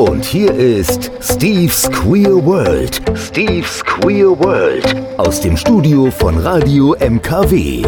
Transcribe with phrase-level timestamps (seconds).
[0.00, 3.02] Und hier ist Steve's Queer World.
[3.18, 4.96] Steve's Queer World.
[5.18, 7.82] Aus dem Studio von Radio MKW.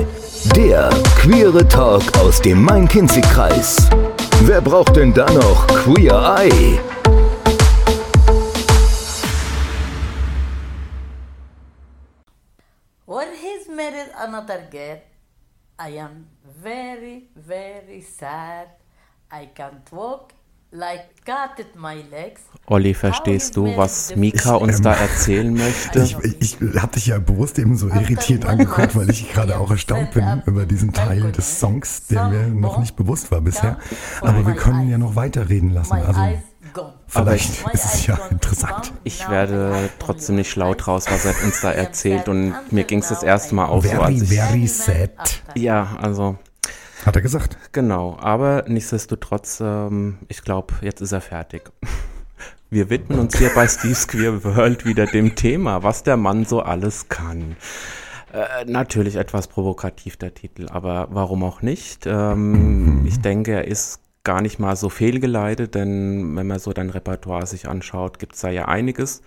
[0.55, 3.89] Der queere Talk aus dem Main-Kinzig-Kreis.
[4.43, 6.79] Wer braucht denn da noch Queer Eye?
[13.07, 15.01] When he's married another girl,
[15.81, 16.27] I am
[16.63, 18.69] very, very sad.
[19.33, 20.35] I can't walk
[20.73, 22.41] like cat at my legs.
[22.67, 26.01] Olli, verstehst du, was Mika uns da erzählen möchte?
[26.01, 30.13] Ich, ich habe dich ja bewusst eben so irritiert angeguckt, weil ich gerade auch erstaunt
[30.13, 33.79] bin über diesen Teil des Songs, der mir noch nicht bewusst war bisher.
[34.21, 35.95] Aber wir können ja noch weiterreden lassen.
[35.95, 36.21] Also
[37.07, 38.93] vielleicht ist es ja interessant.
[39.05, 42.29] Ich werde trotzdem nicht schlau draus, was er uns da erzählt.
[42.29, 44.29] Und mir ging es das erste Mal auch so, Very, als ich.
[44.31, 46.39] very sad, Ja, also
[47.07, 47.57] hat er gesagt.
[47.73, 48.17] genau.
[48.21, 51.71] Aber nichtsdestotrotz, ähm, ich glaube, jetzt ist er fertig.
[52.71, 56.63] Wir widmen uns hier bei Steve's Queer World wieder dem Thema, was der Mann so
[56.63, 57.57] alles kann.
[58.33, 62.07] Äh, natürlich etwas provokativ der Titel, aber warum auch nicht?
[62.07, 66.89] Ähm, ich denke, er ist gar nicht mal so fehlgeleitet, denn wenn man so dein
[66.89, 69.21] Repertoire sich anschaut, gibt es da ja einiges.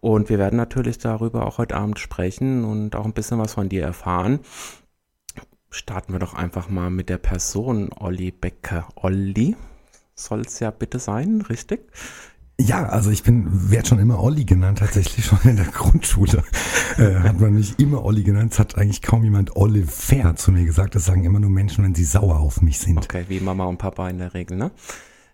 [0.00, 3.68] Und wir werden natürlich darüber auch heute Abend sprechen und auch ein bisschen was von
[3.68, 4.40] dir erfahren.
[5.76, 8.88] Starten wir doch einfach mal mit der Person Olli Becker.
[8.94, 9.56] Olli
[10.14, 11.92] soll es ja bitte sein, richtig?
[12.58, 16.42] Ja, also ich bin, werde schon immer Olli genannt, tatsächlich schon in der Grundschule.
[16.96, 18.54] Äh, hat man mich immer Olli genannt.
[18.54, 20.94] Es hat eigentlich kaum jemand Oliver zu mir gesagt.
[20.94, 22.96] Das sagen immer nur Menschen, wenn sie sauer auf mich sind.
[22.96, 24.70] Okay, wie Mama und Papa in der Regel, ne?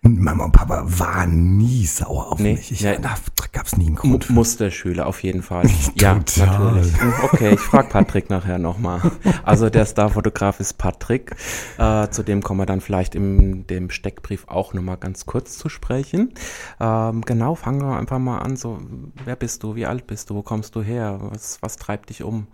[0.03, 2.71] Und Mama und Papa waren nie sauer auf Nee, mich.
[2.73, 2.97] Ich, ja.
[2.97, 3.15] Da
[3.53, 4.25] gab es nie einen Grund.
[4.25, 4.33] für.
[4.33, 5.65] Musterschüler auf jeden Fall.
[5.95, 6.93] ja, natürlich.
[7.23, 8.99] Okay, ich frage Patrick nachher nochmal.
[9.43, 11.35] Also der Starfotograf ist Patrick.
[11.77, 15.69] Äh, zu dem kommen wir dann vielleicht in dem Steckbrief auch nochmal ganz kurz zu
[15.69, 16.33] sprechen.
[16.81, 18.57] Ähm, genau, fangen wir einfach mal an.
[18.57, 18.79] So,
[19.23, 19.75] wer bist du?
[19.75, 20.35] Wie alt bist du?
[20.35, 21.19] Wo kommst du her?
[21.31, 22.47] Was, was treibt dich um?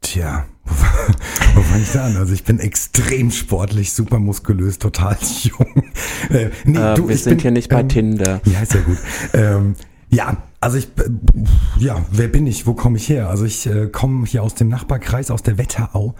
[0.00, 2.16] Tja, wo, fange ich da an?
[2.16, 5.82] Also ich bin extrem sportlich, super muskulös, total jung.
[6.30, 8.40] Äh, nee, Äh, du, wir sind bin, hier nicht bei ähm, Tinder.
[8.46, 8.98] Ja, ist ja gut.
[9.34, 9.74] ähm,
[10.08, 11.10] ja, also ich, äh,
[11.78, 12.66] ja, wer bin ich?
[12.66, 13.28] Wo komme ich her?
[13.28, 16.14] Also ich äh, komme hier aus dem Nachbarkreis, aus der Wetterau,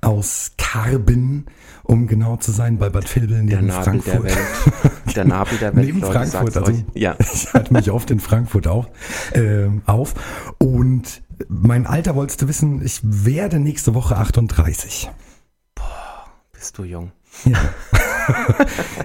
[0.00, 1.46] aus Karben,
[1.82, 4.24] um genau zu sein, bei Bad Vilbel Der neben Nabel der Frankfurt.
[4.24, 5.16] Welt.
[5.16, 6.84] Der Nabel der Welt, Neben Leute, Frankfurt, also euch.
[6.94, 7.16] Ja.
[7.18, 8.86] ich halte mich oft in Frankfurt auf,
[9.34, 10.14] ähm, auf.
[10.58, 15.10] Und mein Alter wolltest du wissen, ich werde nächste Woche 38.
[16.52, 17.12] Bist du jung?
[17.44, 17.58] Ja,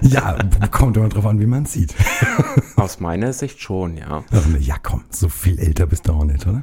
[0.02, 0.38] ja
[0.70, 1.94] kommt immer drauf an, wie man sieht.
[2.76, 4.24] Aus meiner Sicht schon, ja.
[4.58, 6.62] Ja, komm, so viel älter bist du auch nicht, oder?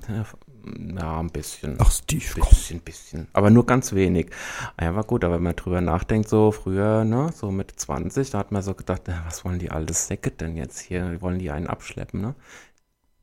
[1.00, 1.78] Ja, ein bisschen.
[1.80, 2.50] Ach, Steve, komm.
[2.50, 3.28] Bisschen, bisschen.
[3.34, 4.32] Aber nur ganz wenig.
[4.80, 8.40] Ja, war gut, aber wenn man drüber nachdenkt, so früher, ne, so mit 20, da
[8.40, 11.22] hat man so gedacht, na, was wollen die alte Säcke denn jetzt hier?
[11.22, 12.36] Wollen die einen abschleppen, ne?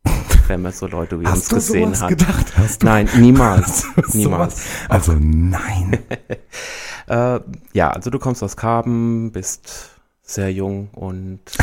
[0.47, 2.09] Wenn man so Leute wie uns Hast du gesehen sowas hat.
[2.11, 2.53] gedacht?
[2.57, 3.87] Hast du Nein, niemals.
[4.13, 4.63] niemals.
[4.89, 5.99] Also nein.
[7.07, 7.41] Äh,
[7.75, 9.91] ja, also du kommst aus Karben, bist
[10.23, 11.39] sehr jung und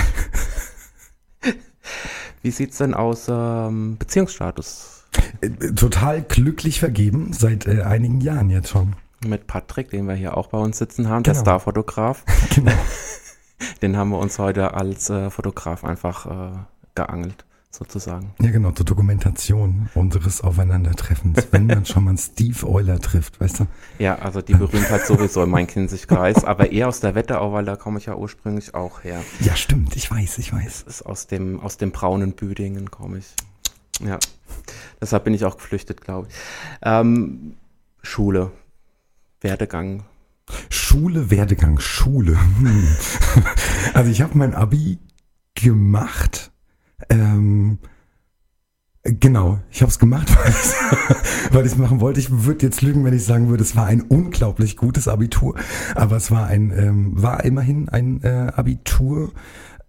[2.43, 5.05] wie sieht's denn aus ähm, Beziehungsstatus
[5.41, 8.95] Äh, Total glücklich vergeben, seit äh, einigen Jahren jetzt schon.
[9.25, 11.43] mit Patrick, den wir hier auch bei uns sitzen haben, der Genau.
[11.43, 12.23] Starfotograf.
[12.53, 12.71] Genau.
[13.81, 16.57] Den haben wir uns heute als äh, Fotograf einfach äh,
[16.93, 18.33] geangelt, sozusagen.
[18.41, 23.67] Ja, genau, zur Dokumentation unseres Aufeinandertreffens, wenn man schon mal Steve Euler trifft, weißt du?
[23.97, 27.97] Ja, also die Berühmtheit sowieso in Main-Kinzig-Kreis, aber eher aus der Wetterau, weil da komme
[27.99, 29.23] ich ja ursprünglich auch her.
[29.39, 30.83] Ja, stimmt, ich weiß, ich weiß.
[30.85, 33.33] Das ist aus dem, aus dem braunen Büdingen komme ich.
[34.05, 34.19] Ja,
[34.99, 36.35] deshalb bin ich auch geflüchtet, glaube ich.
[36.81, 37.55] Ähm,
[38.01, 38.51] Schule,
[39.39, 40.03] Werdegang.
[40.69, 42.37] Schule, Werdegang, Schule.
[42.59, 42.87] Hm.
[43.93, 44.99] Also ich habe mein Abi
[45.55, 46.50] gemacht.
[47.11, 47.79] Ähm,
[49.03, 50.29] genau, ich habe es gemacht,
[51.51, 52.19] weil ich es machen wollte.
[52.19, 55.55] Ich würde jetzt lügen, wenn ich sagen würde, es war ein unglaublich gutes Abitur,
[55.95, 59.31] aber es war ein, ähm, war immerhin ein äh, Abitur.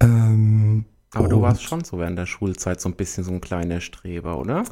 [0.00, 0.84] Ähm,
[1.14, 4.38] Aber du warst schon so während der Schulzeit so ein bisschen so ein kleiner Streber,
[4.38, 4.64] oder?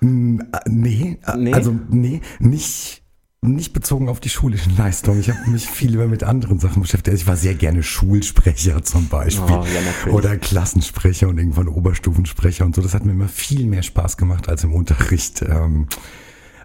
[0.00, 0.38] Äh,
[0.68, 1.52] Nee, äh, Nee?
[1.52, 2.99] also nee, nicht,
[3.42, 5.18] nicht bezogen auf die schulischen Leistungen.
[5.18, 7.08] Ich habe mich viel lieber mit anderen Sachen beschäftigt.
[7.08, 9.56] Also Ich war sehr gerne Schulsprecher zum Beispiel.
[9.56, 10.12] Oh, ja.
[10.12, 12.82] Oder Klassensprecher und irgendwann Oberstufensprecher und so.
[12.82, 15.88] Das hat mir immer viel mehr Spaß gemacht, als im Unterricht ähm,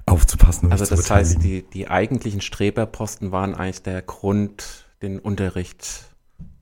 [0.06, 6.10] aufzupassen und Also das heißt, die, die eigentlichen Streberposten waren eigentlich der Grund, den Unterricht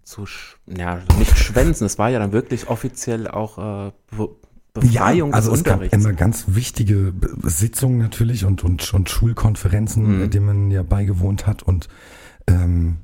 [0.03, 1.85] zu, sch ja, nicht schwänzen.
[1.85, 3.91] Es war ja dann wirklich offiziell auch äh,
[4.73, 5.97] Befreiung ja, also des es gab Unterrichts.
[6.05, 10.29] immer ganz wichtige Sitzungen natürlich und, und, und Schulkonferenzen, Mhm.
[10.31, 11.87] denen man ja beigewohnt hat und
[12.47, 12.97] ähm,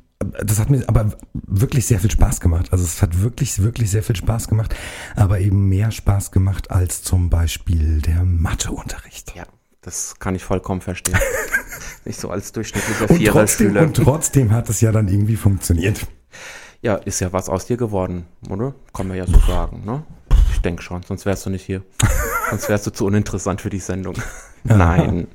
[0.44, 2.74] das hat mir aber wirklich sehr viel Spaß gemacht.
[2.74, 4.76] Also es hat wirklich, wirklich sehr viel Spaß gemacht,
[5.16, 9.34] aber eben mehr Spaß gemacht als zum Beispiel der Matheunterricht.
[9.36, 9.44] Ja,
[9.82, 11.18] das kann ich vollkommen verstehen.
[12.06, 13.82] Nicht so als durchschnittlicher Und Viererschüler.
[13.84, 16.06] und trotzdem hat es ja dann irgendwie funktioniert.
[16.82, 18.74] Ja, ist ja was aus dir geworden, oder?
[18.94, 20.04] Kann man ja so sagen, ne?
[20.60, 21.84] Ich denke schon, sonst wärst du nicht hier.
[22.50, 24.16] sonst wärst du zu uninteressant für die Sendung.
[24.66, 25.30] Nein.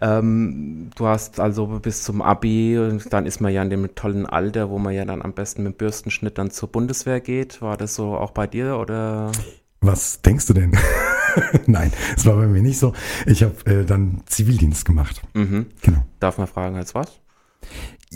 [0.00, 4.26] ähm, du hast also bis zum Abi, und dann ist man ja in dem tollen
[4.26, 7.62] Alter, wo man ja dann am besten mit Bürstenschnitt dann zur Bundeswehr geht.
[7.62, 9.32] War das so auch bei dir oder?
[9.80, 10.78] Was denkst du denn?
[11.66, 12.92] Nein, es war bei mir nicht so.
[13.26, 15.20] Ich habe äh, dann Zivildienst gemacht.
[15.34, 15.66] Mhm.
[15.82, 16.04] Genau.
[16.20, 17.18] Darf man fragen, als was?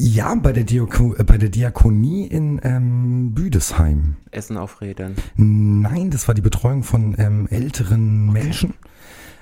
[0.01, 4.17] Ja, bei der, Diako äh, bei der Diakonie in ähm, Büdesheim.
[4.31, 5.17] Essen auf Rädern.
[5.37, 8.75] Nein, das war die Betreuung von ähm, älteren Menschen.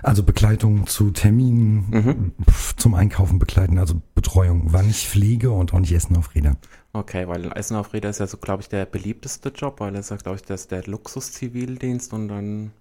[0.02, 4.72] Also Begleitung zu Terminen, pf, zum Einkaufen begleiten, also Betreuung.
[4.72, 6.56] War nicht Pflege und auch nicht Essen auf Rädern.
[6.92, 10.10] Okay, weil Essen auf Rädern ist ja so, glaube ich, der beliebteste Job, weil ist
[10.10, 12.72] ja, glaube ich, das ist der Luxus-Zivildienst und dann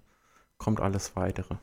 [0.58, 1.54] kommt alles weitere.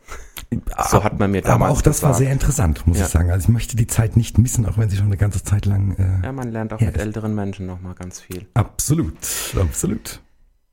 [0.89, 2.23] So hat man mir damals Aber auch das war gesagt.
[2.25, 3.05] sehr interessant, muss Ja.
[3.05, 3.31] ich sagen.
[3.31, 5.95] Also ich möchte die Zeit nicht missen, auch wenn sie schon eine ganze Zeit lang.
[5.97, 8.45] Äh, Ja, man lernt auch mit ist- älteren Menschen nochmal ganz viel.
[8.53, 9.15] Absolut,
[9.59, 10.21] absolut.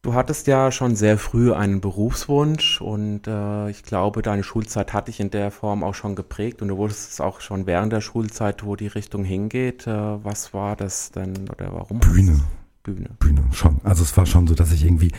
[0.02, 5.08] Du hattest ja schon sehr früh einen Berufswunsch und äh, ich glaube, deine Schulzeit hat
[5.08, 8.00] dich in der Form auch schon geprägt und du wusstest es auch schon während der
[8.00, 9.86] Schulzeit, wo die Richtung hingeht.
[9.86, 12.00] Äh, was war das denn oder warum?
[12.00, 12.40] Bühne.
[12.82, 13.10] Bühne.
[13.18, 13.78] Bühne, schon.
[13.84, 15.12] Also es war schon so, dass ich irgendwie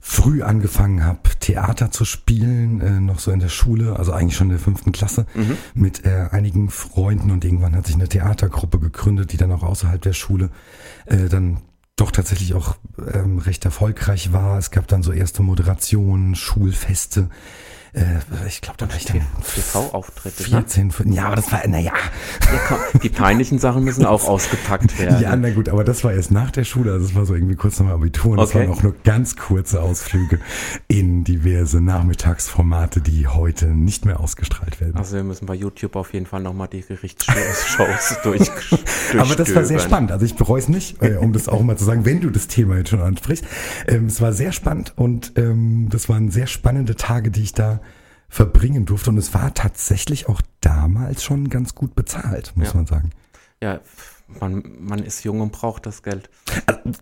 [0.00, 4.48] früh angefangen habe, Theater zu spielen, äh, noch so in der Schule, also eigentlich schon
[4.48, 5.26] in der fünften Klasse,
[5.74, 10.00] mit äh, einigen Freunden und irgendwann hat sich eine Theatergruppe gegründet, die dann auch außerhalb
[10.00, 10.50] der Schule
[11.06, 11.62] äh, dann
[11.96, 12.76] doch tatsächlich auch
[13.12, 14.58] ähm, recht erfolgreich war.
[14.58, 17.28] Es gab dann so erste Moderationen, Schulfeste.
[17.94, 18.02] Äh,
[18.46, 19.20] ich glaube, da war ich dann
[19.54, 20.42] TV-Auftritte.
[20.44, 20.48] Ne?
[20.48, 21.92] 14, 15, ja, aber das war, naja,
[22.52, 25.20] Ja, komm, die peinlichen Sachen müssen auch ausgepackt werden.
[25.22, 27.56] Ja, na gut, aber das war erst nach der Schule, also das war so irgendwie
[27.56, 28.60] kurz nach dem Abitur und das Okay.
[28.60, 30.38] waren auch nur ganz kurze Ausflüge
[30.88, 34.96] in diverse Nachmittagsformate, die heute nicht mehr ausgestrahlt werden.
[34.96, 38.50] Also wir müssen bei YouTube auf jeden Fall nochmal die Gerichtsshows durch,
[39.18, 41.76] aber das war sehr spannend, also ich bereue es nicht, äh, um das auch mal
[41.76, 43.44] zu sagen, wenn du das Thema jetzt schon ansprichst.
[43.86, 47.77] Ähm, es war sehr spannend und ähm, das waren sehr spannende Tage, die ich da
[48.28, 52.74] verbringen durfte und es war tatsächlich auch damals schon ganz gut bezahlt, muss Ja.
[52.74, 53.10] man sagen.
[53.62, 53.80] Ja,
[54.40, 56.28] man, man ist jung und braucht das Geld.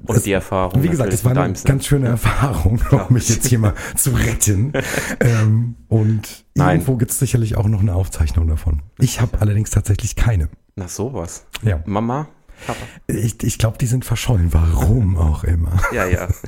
[0.07, 0.83] Und Es- die Erfahrung.
[0.83, 4.11] Wie gesagt, es war in eine ganz schöne Erfahrung, um mich jetzt hier mal zu
[4.11, 4.73] retten.
[5.21, 6.77] ähm, und Nein.
[6.77, 8.83] irgendwo gibt es sicherlich auch noch eine Aufzeichnung davon.
[8.99, 10.49] Ich habe allerdings tatsächlich keine.
[10.77, 11.47] Na sowas.
[11.63, 11.83] Ja.
[11.85, 12.29] Mama?
[12.67, 12.79] Papa?
[13.09, 14.55] Ich, ich glaube, die sind verschollen.
[14.55, 15.73] Warum auch immer.
[15.93, 16.29] Ja, ja.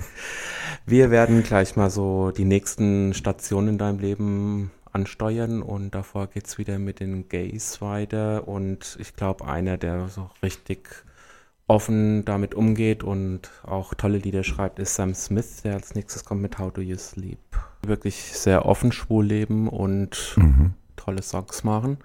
[0.88, 6.56] Wir werden gleich mal so die nächsten Stationen in deinem Leben ansteuern und davor geht's
[6.56, 10.88] wieder mit den Gays weiter und ich glaube, einer, der so richtig
[11.66, 16.40] offen damit umgeht und auch tolle Lieder schreibt, ist Sam Smith, der als nächstes kommt
[16.40, 17.38] mit How Do You Sleep.
[17.82, 20.72] Wirklich sehr offen schwul leben und Mhm.
[20.96, 21.98] tolle Songs machen.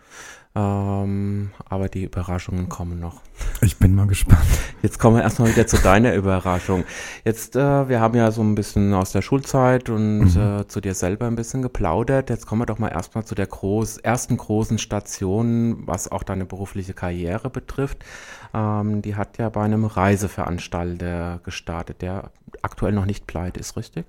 [0.56, 3.22] Ähm, aber die Überraschungen kommen noch.
[3.62, 4.46] Ich bin mal gespannt.
[4.84, 6.84] Jetzt kommen wir erstmal wieder zu deiner Überraschung.
[7.26, 10.94] Jetzt, äh, wir haben ja so ein bisschen aus der Schulzeit und äh, zu dir
[10.94, 12.30] selber ein bisschen geplaudert.
[12.30, 16.46] Jetzt kommen wir doch mal erstmal zu der groß, ersten großen Station, was auch deine
[16.46, 18.06] berufliche Karriere betrifft.
[18.54, 22.30] Ähm, die hat ja bei einem Reiseveranstalter gestartet, der
[22.62, 24.06] aktuell noch nicht pleite ist, richtig?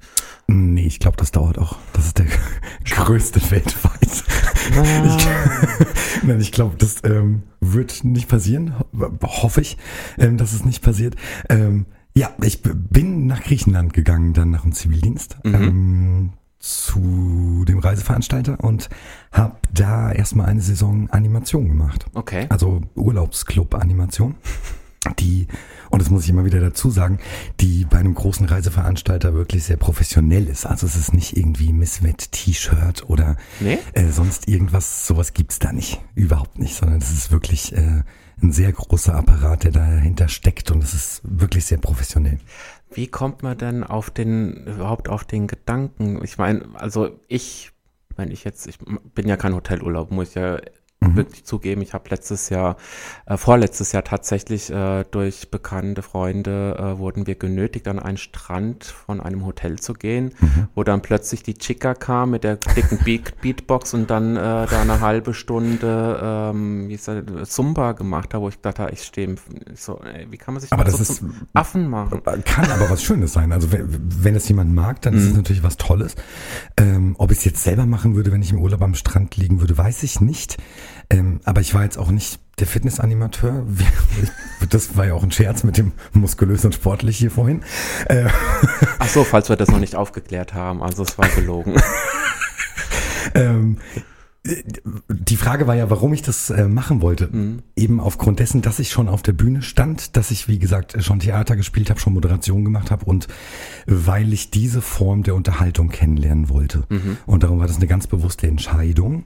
[0.46, 1.76] Nee, ich glaube, das dauert auch.
[1.94, 2.26] Das ist der
[2.84, 4.24] größte weltweit.
[4.70, 8.74] Ich, Nein, ich glaube, das ähm, wird nicht passieren.
[8.98, 9.76] Ho hoffe ich,
[10.18, 11.16] ähm, dass es nicht passiert.
[11.48, 15.38] Ähm, ja, ich bin nach Griechenland gegangen, dann nach dem Zivildienst.
[15.44, 16.32] Ähm,
[16.64, 18.88] zu dem Reiseveranstalter und
[19.32, 22.06] habe da erstmal eine Saison Animation gemacht.
[22.14, 22.46] Okay.
[22.48, 24.36] Also Urlaubsclub-Animation.
[25.18, 25.46] Die,
[25.94, 27.20] und das muss ich immer wieder dazu sagen,
[27.60, 30.66] die bei einem großen Reiseveranstalter wirklich sehr professionell ist.
[30.66, 33.78] Also es ist nicht irgendwie Misswett T-Shirt oder Nee?
[33.92, 36.00] äh, sonst irgendwas, sowas gibt's da nicht.
[36.16, 38.02] Überhaupt nicht, sondern es ist wirklich äh,
[38.42, 42.40] ein sehr großer Apparat, der dahinter steckt und es ist wirklich sehr professionell.
[42.92, 46.24] Wie kommt man denn auf den, überhaupt auf den Gedanken?
[46.24, 47.70] Ich meine, also ich,
[48.16, 48.78] wenn ich jetzt, ich
[49.14, 50.34] bin ja kein Hotelurlaub, muss ich
[51.10, 51.82] ja wirklich zugeben.
[51.82, 52.76] Ich habe letztes Jahr,
[53.26, 58.84] äh, vorletztes Jahr tatsächlich äh, durch bekannte Freunde äh, wurden wir genötigt, an einen Strand
[58.84, 60.32] von einem Hotel zu gehen,
[60.74, 64.80] wo dann plötzlich die Chica kam mit der dicken Beat Beatbox und dann äh, da
[64.82, 69.34] eine halbe Stunde ähm, wie ist das, Zumba gemacht hat, wo ich dachte, ich stehe
[69.74, 72.22] so, ey, wie kann man sich Aber das so ist- Affen machen?
[72.44, 73.52] Kann aber was Schönes sein.
[73.52, 73.86] Also wenn,
[74.24, 76.14] wenn es jemand mag, dann ist es natürlich was Tolles.
[76.76, 79.60] Ähm, ob ich es jetzt selber machen würde, wenn ich im Urlaub am Strand liegen
[79.60, 80.56] würde, weiß ich nicht.
[81.10, 83.66] Ähm, aber ich war jetzt auch nicht der Fitnessanimateur,
[84.70, 87.62] das war ja auch ein Scherz mit dem muskulös und sportlich hier vorhin.
[88.06, 88.28] Äh,
[88.98, 91.74] Ach so, falls wir das noch nicht aufgeklärt haben, also es war gelogen.
[93.34, 93.78] ähm,
[95.08, 97.28] die Frage war ja, warum ich das äh, machen wollte.
[97.32, 97.62] Mhm.
[97.76, 101.20] Eben aufgrund dessen, dass ich schon auf der Bühne stand, dass ich, wie gesagt, schon
[101.20, 103.26] Theater gespielt habe, schon Moderation gemacht habe und
[103.86, 106.84] weil ich diese Form der Unterhaltung kennenlernen wollte.
[106.90, 107.16] Mhm.
[107.24, 109.24] Und darum war das eine ganz bewusste Entscheidung.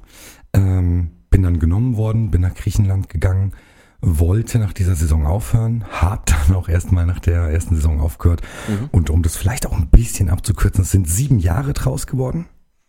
[0.53, 3.53] Ähm, bin dann genommen worden, bin nach Griechenland gegangen,
[4.01, 8.43] wollte nach dieser Saison aufhören, hab dann auch erstmal nach der ersten Saison aufgehört.
[8.69, 8.89] Mhm.
[8.93, 12.47] Und um das vielleicht auch ein bisschen abzukürzen, es sind sieben Jahre draus geworden.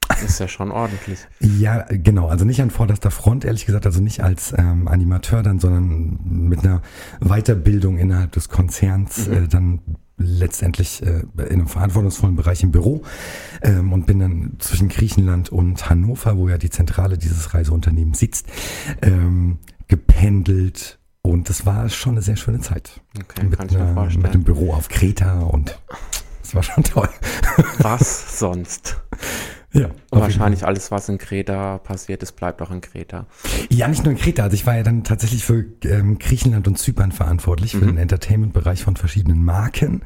[0.08, 1.20] Das ist ja schon ordentlich.
[1.40, 2.28] Ja, genau.
[2.28, 6.60] Also nicht an vorderster Front, ehrlich gesagt, also nicht als ähm, Animateur dann, sondern mit
[6.60, 6.82] einer
[7.22, 9.34] Weiterbildung innerhalb des Konzerns mhm.
[9.34, 9.80] äh, dann
[10.20, 13.04] letztendlich äh, in einem verantwortungsvollen Bereich im Büro
[13.62, 18.48] ähm, und bin dann zwischen Griechenland und Hannover, wo ja die Zentrale dieses Reiseunternehmens sitzt,
[19.02, 19.58] ähm,
[19.88, 23.02] gependelt und das war schon eine sehr schöne Zeit.
[23.18, 24.22] Okay, mit, kann ich mir vorstellen.
[24.22, 25.80] mit dem Büro auf Kreta und
[26.42, 27.10] das war schon toll.
[27.80, 29.02] Was sonst?
[29.72, 29.90] Ja.
[30.10, 33.28] Und wahrscheinlich alles, was in Kreta passiert ist, bleibt auch in Kreta.
[33.70, 34.44] Ja, nicht nur in Kreta.
[34.44, 37.80] Also ich war ja dann tatsächlich für ähm, Griechenland und Zypern verantwortlich, mhm.
[37.80, 40.02] für den Entertainment-Bereich von verschiedenen Marken.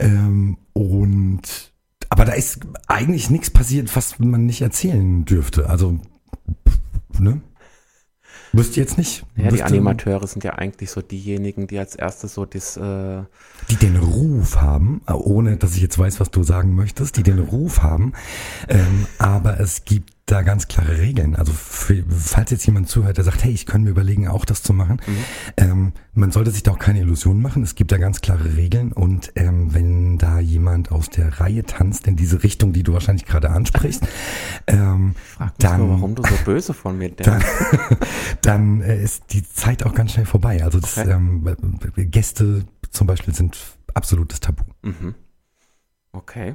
[0.00, 1.72] Ähm, und
[2.10, 5.68] aber da ist eigentlich nichts passiert, was man nicht erzählen dürfte.
[5.68, 6.00] Also,
[7.18, 7.40] ne?
[8.52, 9.24] Wüsste jetzt nicht.
[9.36, 12.76] Ja, die Animateure sind ja eigentlich so diejenigen, die als erstes so das.
[12.76, 13.22] Äh
[13.70, 17.38] die den Ruf haben, ohne dass ich jetzt weiß, was du sagen möchtest, die den
[17.38, 18.12] Ruf haben.
[18.68, 21.36] Ähm, aber es gibt da ganz klare Regeln.
[21.36, 24.62] Also für, falls jetzt jemand zuhört, der sagt, hey, ich könnte mir überlegen, auch das
[24.62, 25.24] zu machen, mhm.
[25.56, 27.62] ähm, man sollte sich da auch keine Illusionen machen.
[27.62, 32.06] Es gibt da ganz klare Regeln und ähm, wenn da jemand aus der Reihe tanzt
[32.06, 34.06] in diese Richtung, die du wahrscheinlich gerade ansprichst,
[34.66, 35.14] ähm,
[35.58, 37.24] dann, nur, warum du so böse von mir denkst.
[37.24, 37.98] Dann,
[38.42, 40.62] dann äh, ist die Zeit auch ganz schnell vorbei.
[40.62, 41.10] Also das, okay.
[41.10, 41.56] ähm,
[41.96, 43.58] Gäste zum Beispiel sind
[43.94, 44.64] absolutes Tabu.
[44.82, 45.14] Mhm.
[46.12, 46.54] Okay.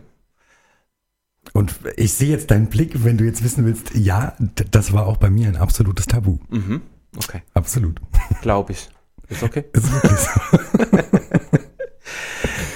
[1.53, 4.35] Und ich sehe jetzt deinen Blick, wenn du jetzt wissen willst, ja,
[4.71, 6.39] das war auch bei mir ein absolutes Tabu.
[6.49, 6.81] Mhm.
[7.15, 7.43] Okay.
[7.53, 8.01] Absolut.
[8.41, 8.89] Glaube ich.
[9.29, 9.65] Ist okay.
[9.73, 10.57] Ist wirklich so.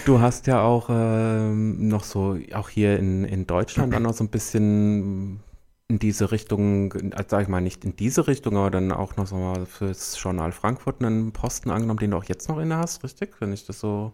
[0.06, 4.24] du hast ja auch ähm, noch so, auch hier in, in Deutschland dann noch so
[4.24, 5.40] ein bisschen
[5.90, 9.26] in diese Richtung, also sag ich mal nicht in diese Richtung, aber dann auch noch
[9.26, 13.04] so mal fürs Journal Frankfurt einen Posten angenommen, den du auch jetzt noch inne hast,
[13.04, 13.36] richtig?
[13.40, 14.12] Wenn ich das so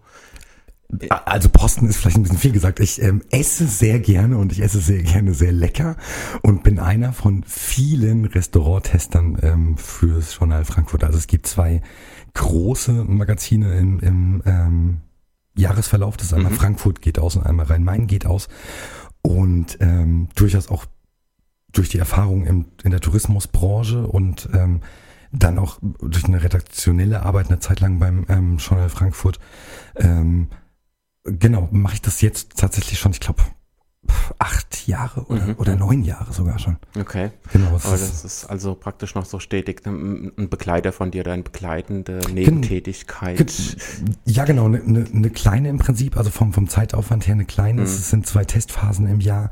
[1.25, 2.79] also Posten ist vielleicht ein bisschen viel gesagt.
[2.79, 5.95] Ich ähm, esse sehr gerne und ich esse sehr gerne sehr lecker
[6.41, 11.03] und bin einer von vielen Restauranttestern ähm, fürs Journal Frankfurt.
[11.03, 11.81] Also es gibt zwei
[12.33, 15.01] große Magazine im, im ähm,
[15.55, 16.17] Jahresverlauf.
[16.17, 16.57] Das ist einmal mhm.
[16.57, 18.49] Frankfurt geht aus und einmal Rhein-Main geht aus.
[19.21, 20.85] Und ähm, durchaus auch
[21.71, 24.81] durch die Erfahrung im, in der Tourismusbranche und ähm,
[25.31, 29.39] dann auch durch eine redaktionelle Arbeit eine Zeit lang beim ähm, Journal Frankfurt
[29.95, 30.47] ähm,
[31.23, 33.43] genau, mache ich das jetzt tatsächlich schon, ich glaube,
[34.37, 35.55] acht Jahre oder, mhm.
[35.57, 36.77] oder neun Jahre sogar schon.
[36.99, 37.31] Okay.
[37.51, 37.67] Genau.
[37.67, 43.53] Aber das ist also praktisch noch so stetig ein Begleiter von dir, deine begleitende Nebentätigkeit.
[44.25, 47.81] Ja, genau, eine ne, ne kleine im Prinzip, also vom, vom Zeitaufwand her eine kleine.
[47.81, 47.87] Mhm.
[47.87, 49.51] Es sind zwei Testphasen im Jahr.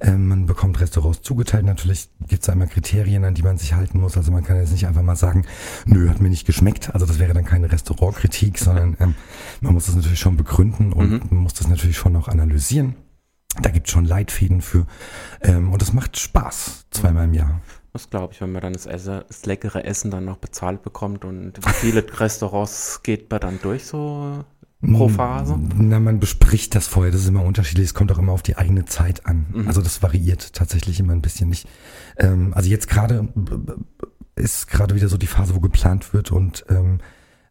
[0.00, 1.64] Ähm, man bekommt Restaurants zugeteilt.
[1.64, 4.16] Natürlich gibt es einmal Kriterien, an die man sich halten muss.
[4.16, 5.44] Also man kann jetzt nicht einfach mal sagen,
[5.84, 6.94] nö, hat mir nicht geschmeckt.
[6.94, 9.14] Also das wäre dann keine Restaurantkritik, sondern ähm,
[9.60, 11.22] man muss das natürlich schon begründen und mhm.
[11.30, 12.94] man muss das natürlich schon auch analysieren.
[13.60, 14.86] Da gibt es schon Leitfäden für.
[15.42, 17.60] Ähm, und es macht Spaß, zweimal im Jahr.
[17.92, 21.24] Das glaube ich, wenn man dann das, Esse, das leckere Essen dann noch bezahlt bekommt.
[21.24, 24.44] Und wie viele Restaurants geht man dann durch so
[24.80, 25.58] pro Phase?
[25.76, 27.12] Na, man bespricht das vorher.
[27.12, 27.86] Das ist immer unterschiedlich.
[27.86, 29.46] Es kommt auch immer auf die eigene Zeit an.
[29.52, 29.68] Mhm.
[29.68, 31.68] Also das variiert tatsächlich immer ein bisschen nicht.
[32.16, 33.28] Ähm, also jetzt gerade
[34.36, 36.98] ist gerade wieder so die Phase, wo geplant wird und ähm,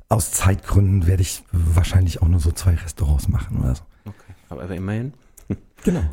[0.07, 3.83] aus Zeitgründen werde ich wahrscheinlich auch nur so zwei Restaurants machen oder so.
[4.05, 5.13] Okay, aber immerhin.
[5.85, 6.03] Genau.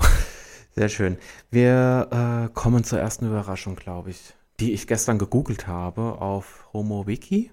[0.77, 1.17] Sehr schön.
[1.51, 7.51] Wir äh, kommen zur ersten Überraschung, glaube ich, die ich gestern gegoogelt habe auf HomoWiki.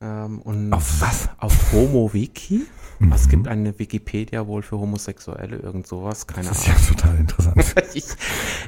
[0.00, 1.28] Ähm, und auf was?
[1.38, 2.66] Auf HomoWiki.
[3.00, 3.12] Mhm.
[3.12, 6.62] Es gibt eine Wikipedia wohl für Homosexuelle, irgend sowas, keine Ahnung.
[6.64, 7.74] Das ist ja total interessant.
[7.94, 8.04] ich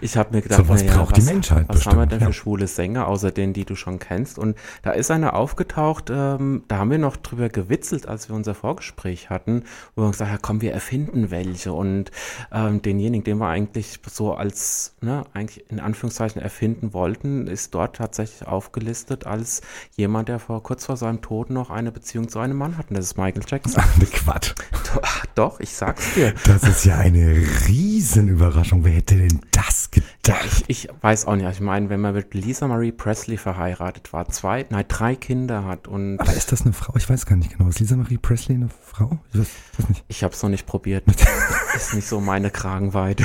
[0.00, 2.06] ich habe mir gedacht, so was ja, braucht was, die Menschheit was bestimmt, haben wir
[2.06, 2.26] denn ja.
[2.26, 4.38] für schwule Sänger, außer denen, die du schon kennst?
[4.38, 8.54] Und da ist eine aufgetaucht, ähm, da haben wir noch drüber gewitzelt, als wir unser
[8.54, 11.72] Vorgespräch hatten, wo wir gesagt haben, ja, komm, wir erfinden welche.
[11.72, 12.10] Und
[12.52, 17.96] ähm, denjenigen, den wir eigentlich so als, ne, eigentlich in Anführungszeichen erfinden wollten, ist dort
[17.96, 19.62] tatsächlich aufgelistet als
[19.96, 22.90] jemand, der vor kurz vor seinem seinem Tod noch eine Beziehung zu einem Mann hat
[22.90, 23.82] und das ist Michael Jackson.
[23.84, 24.54] Ach, ne Quatsch.
[25.02, 26.34] Ach, doch, ich sag's dir.
[26.44, 27.36] Das ist ja eine
[27.68, 28.84] Riesenüberraschung.
[28.84, 30.64] Wer hätte denn das gedacht?
[30.66, 31.48] Ich, ich weiß auch nicht.
[31.50, 35.88] Ich meine, wenn man mit Lisa Marie Presley verheiratet war, zwei, nein, drei Kinder hat
[35.88, 36.94] und Aber ist das eine Frau?
[36.96, 37.68] Ich weiß gar nicht genau.
[37.68, 39.18] Ist Lisa Marie Presley eine Frau?
[39.32, 39.48] Ich weiß,
[39.78, 40.04] weiß nicht.
[40.08, 41.04] ich habe es noch nicht probiert.
[41.76, 43.24] ist nicht so meine Kragenweite.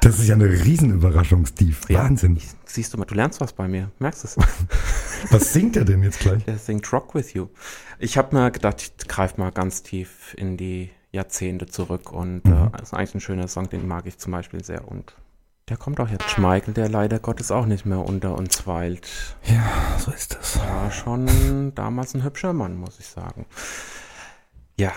[0.00, 1.76] Das ist ja eine Riesenüberraschung, Steve.
[1.88, 2.36] Wahnsinn.
[2.36, 3.90] Ich, siehst du mal, du lernst was bei mir.
[3.98, 4.36] Merkst es?
[5.30, 6.44] Was singt er denn jetzt gleich?
[6.44, 7.48] Der singt Rock With You.
[7.98, 12.52] Ich habe mir gedacht, ich greife mal ganz tief in die Jahrzehnte zurück und Mhm.
[12.52, 15.14] äh, das ist eigentlich ein schöner Song, den mag ich zum Beispiel sehr und
[15.68, 16.30] der kommt auch jetzt.
[16.30, 19.08] Schmeichel, der leider Gottes auch nicht mehr unter uns weilt.
[19.44, 20.58] Ja, so ist das.
[20.60, 23.44] War schon damals ein hübscher Mann, muss ich sagen.
[24.78, 24.92] Ja,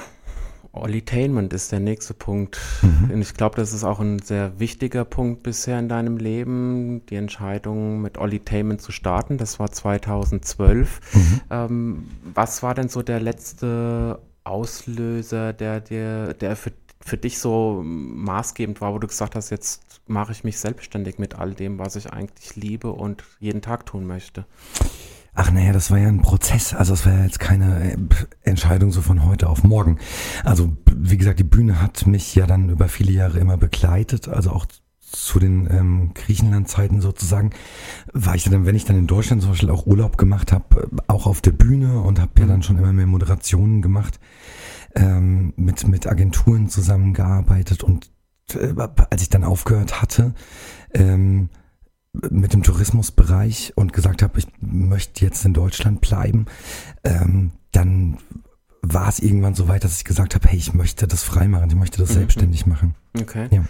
[0.73, 2.59] Ollitainment ist der nächste Punkt.
[2.81, 3.11] Mhm.
[3.11, 7.15] Und ich glaube, das ist auch ein sehr wichtiger Punkt bisher in deinem Leben, die
[7.15, 9.37] Entscheidung mit Ollitainment zu starten.
[9.37, 10.99] Das war 2012.
[11.13, 11.41] Mhm.
[11.49, 17.81] Ähm, was war denn so der letzte Auslöser, der dir, der für, für dich so
[17.83, 21.95] maßgebend war, wo du gesagt hast, jetzt mache ich mich selbstständig mit all dem, was
[21.97, 24.45] ich eigentlich liebe und jeden Tag tun möchte?
[25.33, 26.73] Ach naja, das war ja ein Prozess.
[26.73, 27.97] Also es war ja jetzt keine äh,
[28.41, 29.97] Entscheidung so von heute auf morgen.
[30.43, 34.27] Also wie gesagt, die Bühne hat mich ja dann über viele Jahre immer begleitet.
[34.27, 34.65] Also auch
[34.99, 37.51] zu den ähm, Griechenland-Zeiten sozusagen
[38.13, 41.27] war ich dann, wenn ich dann in Deutschland zum Beispiel auch Urlaub gemacht habe, auch
[41.27, 44.19] auf der Bühne und habe ja dann schon immer mehr Moderationen gemacht,
[44.95, 48.11] ähm, mit, mit Agenturen zusammengearbeitet und
[48.53, 48.73] äh,
[49.09, 50.33] als ich dann aufgehört hatte,
[50.93, 51.49] ähm,
[52.13, 56.45] mit dem Tourismusbereich und gesagt habe, ich möchte jetzt in Deutschland bleiben,
[57.03, 58.17] ähm, dann
[58.81, 61.75] war es irgendwann so weit, dass ich gesagt habe, hey, ich möchte das freimachen, ich
[61.75, 62.13] möchte das Mhm.
[62.15, 62.95] selbstständig machen.
[63.19, 63.47] Okay.
[63.51, 63.63] Ja.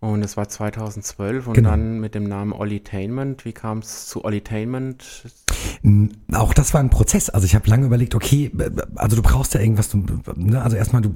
[0.00, 1.70] Und es war 2012 und Genau.
[1.70, 3.44] dann mit dem Namen Ollitainment.
[3.44, 5.24] Wie kam es zu Ollitainment?
[5.84, 7.28] N- Auch das war ein Prozess.
[7.30, 8.50] Also ich habe lange überlegt, okay,
[8.96, 10.60] also du brauchst ja irgendwas, du, ne?
[10.62, 11.14] also erstmal du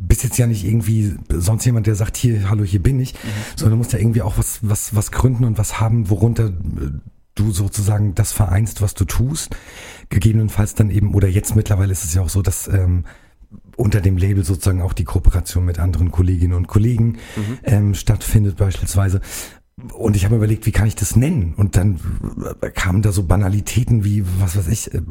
[0.00, 3.14] bist jetzt ja nicht irgendwie sonst jemand, der sagt, hier, hallo, hier bin ich,
[3.56, 6.90] sondern du musst ja irgendwie auch was, was, was gründen und was haben, worunter äh,
[7.34, 9.56] du sozusagen das vereinst, was du tust.
[10.08, 13.04] Gegebenenfalls dann eben, oder jetzt mittlerweile ist es ja auch so, dass ähm,
[13.76, 17.18] unter dem Label sozusagen auch die Kooperation mit anderen Kolleginnen und Kollegen
[17.64, 19.20] ähm, stattfindet beispielsweise.
[19.92, 21.54] Und ich habe überlegt, wie kann ich das nennen?
[21.56, 22.00] Und dann
[22.60, 25.02] äh, kamen da so Banalitäten wie, was weiß ich, äh,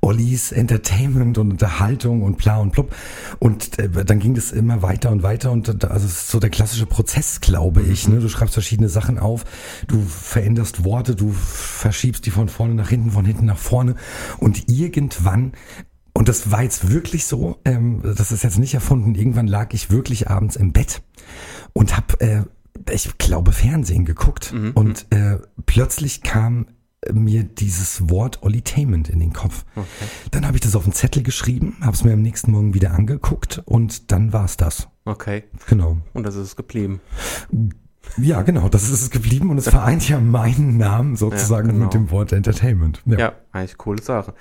[0.00, 2.94] Ollis Entertainment und Unterhaltung und bla und blub.
[3.38, 5.50] Und äh, dann ging das immer weiter und weiter.
[5.50, 8.08] Und also es ist so der klassische Prozess, glaube ich.
[8.08, 8.20] Ne?
[8.20, 9.44] Du schreibst verschiedene Sachen auf,
[9.88, 13.96] du veränderst Worte, du verschiebst die von vorne nach hinten, von hinten nach vorne.
[14.38, 15.52] Und irgendwann
[16.16, 19.14] und das war jetzt wirklich so, ähm, das ist jetzt nicht erfunden.
[19.14, 21.02] Irgendwann lag ich wirklich abends im Bett
[21.74, 22.42] und habe, äh,
[22.90, 24.52] ich glaube, Fernsehen geguckt.
[24.74, 26.66] Und äh, plötzlich kam
[27.12, 29.64] mir dieses Wort Ollitainment in den Kopf.
[30.30, 32.92] Dann habe ich das auf einen Zettel geschrieben, habe es mir am nächsten Morgen wieder
[32.92, 34.88] angeguckt und dann war es das.
[35.04, 35.44] Okay.
[35.68, 35.98] Genau.
[36.14, 37.00] Und das ist es geblieben.
[38.16, 41.84] Ja, genau, das ist es geblieben und es vereint ja meinen Namen sozusagen Ja, genau.
[41.84, 43.02] mit dem Wort Entertainment.
[43.06, 43.32] Ja.
[43.52, 44.34] eigentlich coole Sache.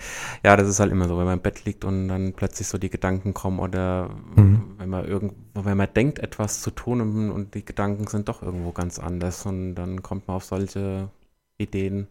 [0.44, 2.78] Ja, das ist halt immer so, wenn man im Bett liegt und dann plötzlich so
[2.78, 7.54] die Gedanken kommen oder wenn man irgendwo, wenn man denkt, etwas zu tun und, und
[7.56, 11.10] die Gedanken sind doch irgendwo ganz anders und dann kommt man auf solche
[11.58, 12.08] Ideen.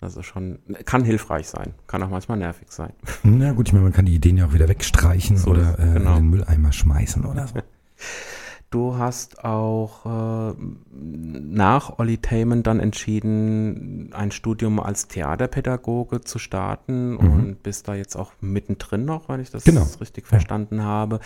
[0.00, 2.92] Das ist schon, kann hilfreich sein, kann auch manchmal nervig sein.
[3.22, 5.92] Na gut, ich meine, man kann die Ideen ja auch wieder wegstreichen So oder äh,
[5.98, 6.16] genau.
[6.16, 7.54] in den Mülleimer schmeißen oder so.
[8.72, 10.54] Du hast auch äh,
[10.90, 18.32] nach Ollitainment dann entschieden, ein Studium als Theaterpädagoge zu starten und bist da jetzt auch
[18.40, 19.86] mittendrin noch, wenn ich das Genau.
[20.00, 21.20] richtig verstanden habe.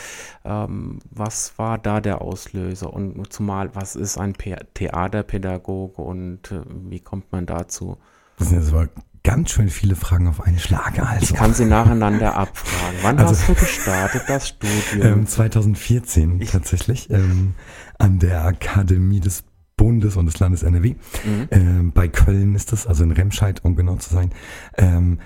[0.45, 6.63] Ähm, was war da der Auslöser und zumal, was ist ein Pe Theaterpädagoge und äh,
[6.67, 7.97] wie kommt man dazu?
[8.39, 8.89] Das aber
[9.27, 10.99] ganz schön viele Fragen auf einen Schlag.
[11.01, 12.97] Also, Ich kann sie nacheinander abfragen.
[13.03, 15.21] Wann Also- hast du gestartet, das Studium?
[15.21, 17.55] ähm, 2014 tatsächlich ähm,
[17.99, 19.43] an der Akademie des
[19.77, 20.95] Bundes und des Landes NRW.
[21.25, 21.49] Mhm.
[21.51, 24.31] Ähm, bei Köln ist das, also in Remscheid, um genau zu sein.
[24.79, 25.19] Ähm,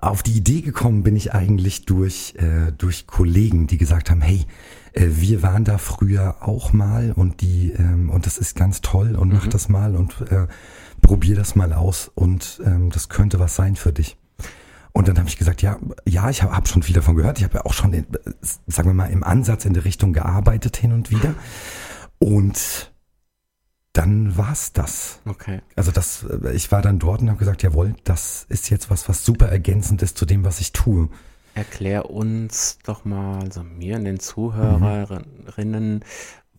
[0.00, 4.44] auf die Idee gekommen bin ich eigentlich durch, äh, durch Kollegen, die gesagt haben, hey,
[4.92, 9.16] äh, wir waren da früher auch mal und die ähm, und das ist ganz toll
[9.16, 10.46] und mach das mal und äh,
[11.02, 14.16] probier das mal aus und ähm, das könnte was sein für dich.
[14.92, 17.38] Und dann habe ich gesagt, ja, ja, ich habe hab schon viel davon gehört.
[17.38, 18.32] Ich habe ja auch schon, in, äh,
[18.66, 21.34] sagen wir mal, im Ansatz in der Richtung gearbeitet hin und wieder.
[22.18, 22.92] Und
[23.94, 25.20] dann war's das.
[25.26, 25.60] okay.
[25.76, 29.08] Also das, äh, ich war dann dort und habe gesagt, jawohl, das ist jetzt was,
[29.08, 31.08] was super ergänzend ist zu dem, was ich tue.
[31.54, 36.02] Erklär uns doch mal, also mir und den Zuhörerinnen,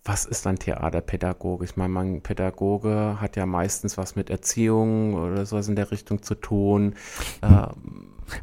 [0.06, 1.64] was ist ein Theaterpädagoge?
[1.64, 6.22] Ich meine, ein Pädagoge hat ja meistens was mit Erziehung oder sowas in der Richtung
[6.22, 6.96] zu tun.
[7.42, 7.68] Äh,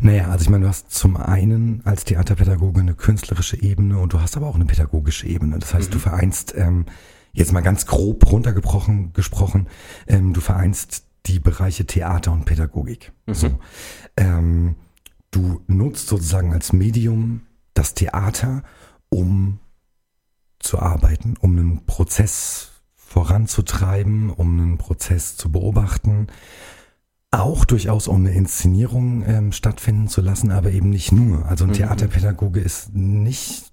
[0.01, 4.21] Naja, also ich meine, du hast zum einen als Theaterpädagoge eine künstlerische Ebene und du
[4.21, 5.59] hast aber auch eine pädagogische Ebene.
[5.59, 6.87] Das heißt, du vereinst, ähm,
[7.33, 9.69] jetzt mal ganz grob runtergebrochen gesprochen,
[10.07, 13.13] ähm, du vereinst die Bereiche Theater und Pädagogik.
[13.27, 13.51] So.
[14.17, 14.77] Ähm,
[15.31, 17.43] du nutzt sozusagen als Medium
[17.75, 18.63] das Theater,
[19.11, 19.61] um
[20.61, 26.29] zu arbeiten, um einen Prozess voranzutreiben, um einen Prozess zu beobachten,
[27.33, 31.47] auch durchaus um eine Inszenierung ähm, stattfinden zu lassen, aber eben nicht nur.
[31.47, 31.75] Also ein Mhm.
[31.75, 33.73] Theaterpädagoge ist nicht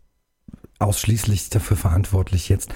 [0.79, 2.69] ausschließlich dafür verantwortlich, jetzt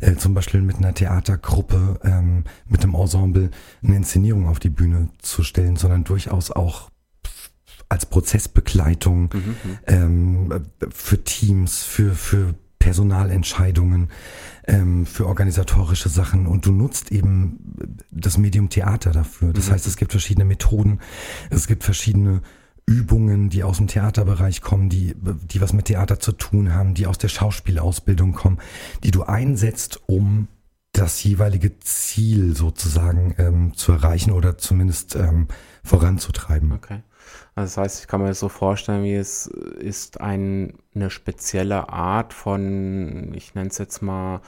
[0.00, 3.50] äh, zum Beispiel mit einer Theatergruppe, ähm, mit einem Ensemble
[3.82, 6.90] eine Inszenierung auf die Bühne zu stellen, sondern durchaus auch
[7.88, 9.56] als Prozessbegleitung Mhm.
[9.86, 14.10] ähm, für Teams, für, für Personalentscheidungen,
[14.66, 17.58] ähm, für organisatorische Sachen und du nutzt eben
[18.10, 19.54] das Medium Theater dafür.
[19.54, 21.00] Das heißt, es gibt verschiedene Methoden,
[21.48, 22.42] es gibt verschiedene
[22.84, 25.14] Übungen, die aus dem Theaterbereich kommen, die,
[25.50, 28.58] die was mit Theater zu tun haben, die aus der Schauspielausbildung kommen,
[29.02, 30.48] die du einsetzt, um
[30.92, 35.48] das jeweilige Ziel sozusagen ähm, zu erreichen oder zumindest ähm,
[35.82, 36.72] voranzutreiben.
[36.72, 37.00] Okay.
[37.56, 41.88] Also das heißt, ich kann mir das so vorstellen, wie es ist ein, eine spezielle
[41.88, 44.40] Art von, ich nenne es jetzt mal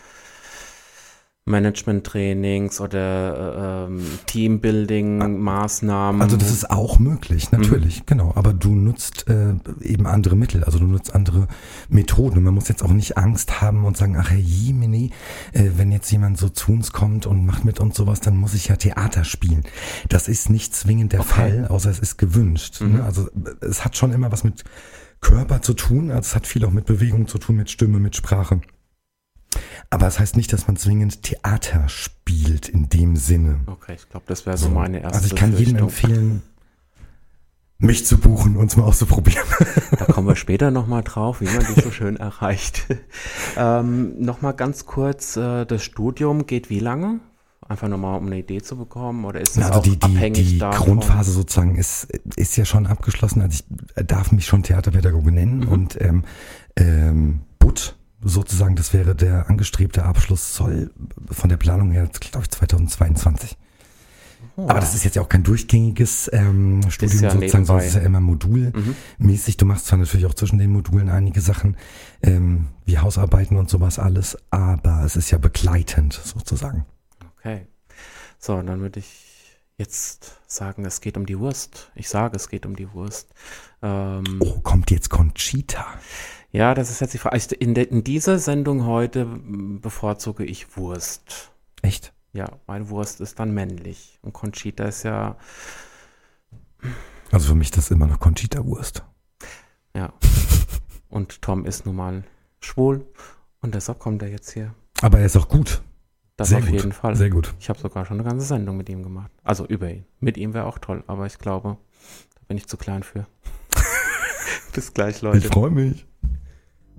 [1.46, 6.20] Management-Trainings oder ähm, Teambuilding-Maßnahmen.
[6.20, 8.32] Also das ist auch möglich, natürlich, genau.
[8.34, 11.46] Aber du nutzt äh, eben andere Mittel, also du nutzt andere
[11.88, 12.38] Methoden.
[12.38, 15.12] Und man muss jetzt auch nicht Angst haben und sagen, ach Herr Jemini,
[15.52, 18.54] äh, wenn jetzt jemand so zu uns kommt und macht mit uns sowas, dann muss
[18.54, 19.62] ich ja Theater spielen.
[20.08, 21.28] Das ist nicht zwingend der Okay.
[21.28, 22.80] Fall, außer es ist gewünscht.
[22.80, 23.04] Ne?
[23.04, 24.64] Also äh, es hat schon immer was mit
[25.20, 28.16] Körper zu tun, also es hat viel auch mit Bewegung zu tun, mit Stimme, mit
[28.16, 28.60] Sprache.
[29.90, 33.60] Aber es heißt nicht, dass man zwingend Theater spielt in dem Sinne.
[33.66, 36.42] okay, ich glaube, das wäre so meine erste Also ich kann jedem empfehlen,
[37.78, 39.44] mich zu buchen und es mal auszuprobieren.
[39.98, 42.86] Da kommen wir später nochmal drauf, wie man die so schön erreicht.
[43.56, 47.20] ähm, nochmal ganz kurz, äh, das Studium geht wie lange?
[47.68, 49.24] Einfach nochmal, um eine Idee zu bekommen?
[49.24, 50.86] Oder ist es Also auch die, die, abhängig die davon?
[50.86, 52.04] Grundphase sozusagen ist,
[52.36, 53.42] ist ja schon abgeschlossen.
[53.42, 55.68] Also ich darf mich schon Theaterpädagoge nennen Mhm.
[55.68, 56.24] und ähm,
[56.76, 60.90] ähm, BUT sozusagen, das wäre der angestrebte Abschluss, soll
[61.30, 63.56] von der Planung her, glaube ich, 2022.
[64.56, 67.96] Aber das ist jetzt ja auch kein durchgängiges ähm, Studium ja sozusagen, sondern es ist
[67.96, 69.58] ja immer modulmäßig.
[69.58, 71.76] Du machst zwar natürlich auch zwischen den Modulen einige Sachen,
[72.22, 76.86] ähm, wie Hausarbeiten und sowas alles, aber es ist ja begleitend sozusagen.
[77.38, 77.66] Okay.
[78.38, 81.90] So, dann würde ich jetzt sagen, es geht um die Wurst.
[81.94, 83.28] Ich sage, es geht um die Wurst.
[83.82, 85.86] Ähm, Oh, kommt jetzt Conchita.
[86.56, 87.36] Ja, das ist jetzt die Frage.
[87.36, 91.50] Ich- In, der, in dieser Sendung heute bevorzuge ich Wurst.
[91.82, 92.12] Echt?
[92.32, 94.18] Ja, meine Wurst ist dann männlich.
[94.22, 95.36] Und Conchita ist ja,
[97.30, 99.04] Also für mich das immer noch Conchita-Wurst.
[99.94, 100.12] ja.
[101.08, 102.24] Und Tom ist nun mal
[102.60, 103.06] schwul.
[103.60, 104.74] Und deshalb kommt er jetzt hier.
[105.00, 105.80] Aber er ist auch gut.
[106.36, 106.74] Das Sehr auf gut.
[106.74, 107.16] jeden Fall.
[107.16, 107.54] Sehr gut.
[107.60, 109.30] Ich habe sogar schon eine ganze Sendung mit ihm gemacht.
[109.42, 110.04] Also über ihn.
[110.20, 111.78] Mit ihm wäre auch toll, aber ich glaube,
[112.34, 113.26] da bin ich zu klein für.
[114.74, 115.48] Bis gleich, Ich Leute.
[115.48, 116.06] freue mich.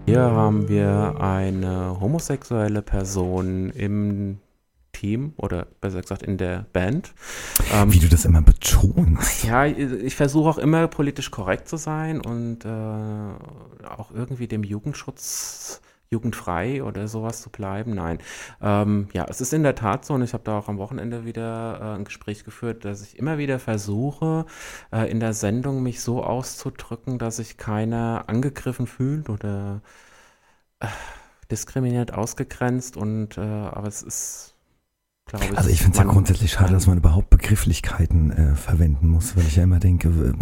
[0.05, 4.39] Hier haben wir eine homosexuelle Person im
[4.93, 7.13] Team oder besser gesagt in der Band.
[7.73, 9.43] Ähm, Wie du das immer betonst.
[9.43, 12.69] ja, ich versuche auch immer politisch korrekt zu sein und äh,
[13.87, 17.95] auch irgendwie dem Jugendschutz jugendfrei oder sowas zu bleiben.
[17.95, 18.19] Nein.
[18.61, 21.25] Ähm, ja, es ist in der Tat so und ich habe da auch am Wochenende
[21.25, 24.45] wieder äh, ein Gespräch geführt, dass ich immer wieder versuche,
[24.91, 29.81] äh, in der Sendung mich so auszudrücken, dass sich keiner angegriffen fühlt oder
[30.79, 30.87] äh,
[31.51, 34.55] diskriminiert, ausgegrenzt und äh, aber es ist,
[35.25, 35.57] glaube ich.
[35.57, 39.45] Also ich finde es ja grundsätzlich schade, dass man überhaupt Begrifflichkeiten äh, verwenden muss, weil
[39.45, 40.35] ich ja immer denke,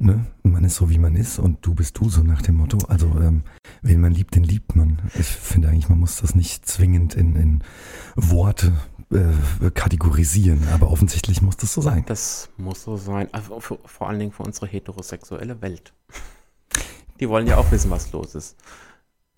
[0.00, 2.78] ne, man ist so wie man ist und du bist du so nach dem Motto.
[2.88, 3.42] Also ähm,
[3.82, 5.00] wen man liebt, den liebt man.
[5.14, 7.64] Ich finde eigentlich, man muss das nicht zwingend in, in
[8.16, 8.72] Worte
[9.12, 12.04] äh, kategorisieren, aber offensichtlich muss das so sein.
[12.06, 13.28] Das muss so sein.
[13.32, 15.92] Also für, vor allen Dingen für unsere heterosexuelle Welt.
[17.20, 18.56] Die wollen ja auch wissen, was los ist.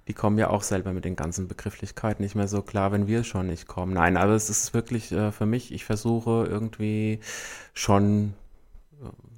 [0.09, 3.25] Die kommen ja auch selber mit den ganzen Begrifflichkeiten nicht mehr so klar, wenn wir
[3.25, 3.93] schon nicht kommen.
[3.93, 7.21] Nein, aber es ist wirklich äh, für mich, ich versuche irgendwie
[7.73, 8.35] schon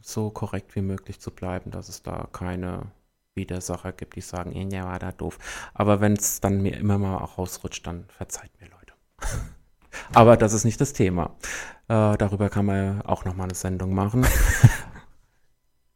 [0.03, 2.93] so korrekt wie möglich zu bleiben, dass es da keine
[3.35, 5.39] Widersacher gibt, die sagen, "Eh, ja, war da doof.
[5.75, 8.95] Aber wenn es dann mir immer mal auch rausrutscht, dann verzeiht mir Leute.
[10.15, 11.37] Aber das ist nicht das Thema.
[11.89, 14.27] Äh, darüber kann man auch nochmal eine Sendung machen.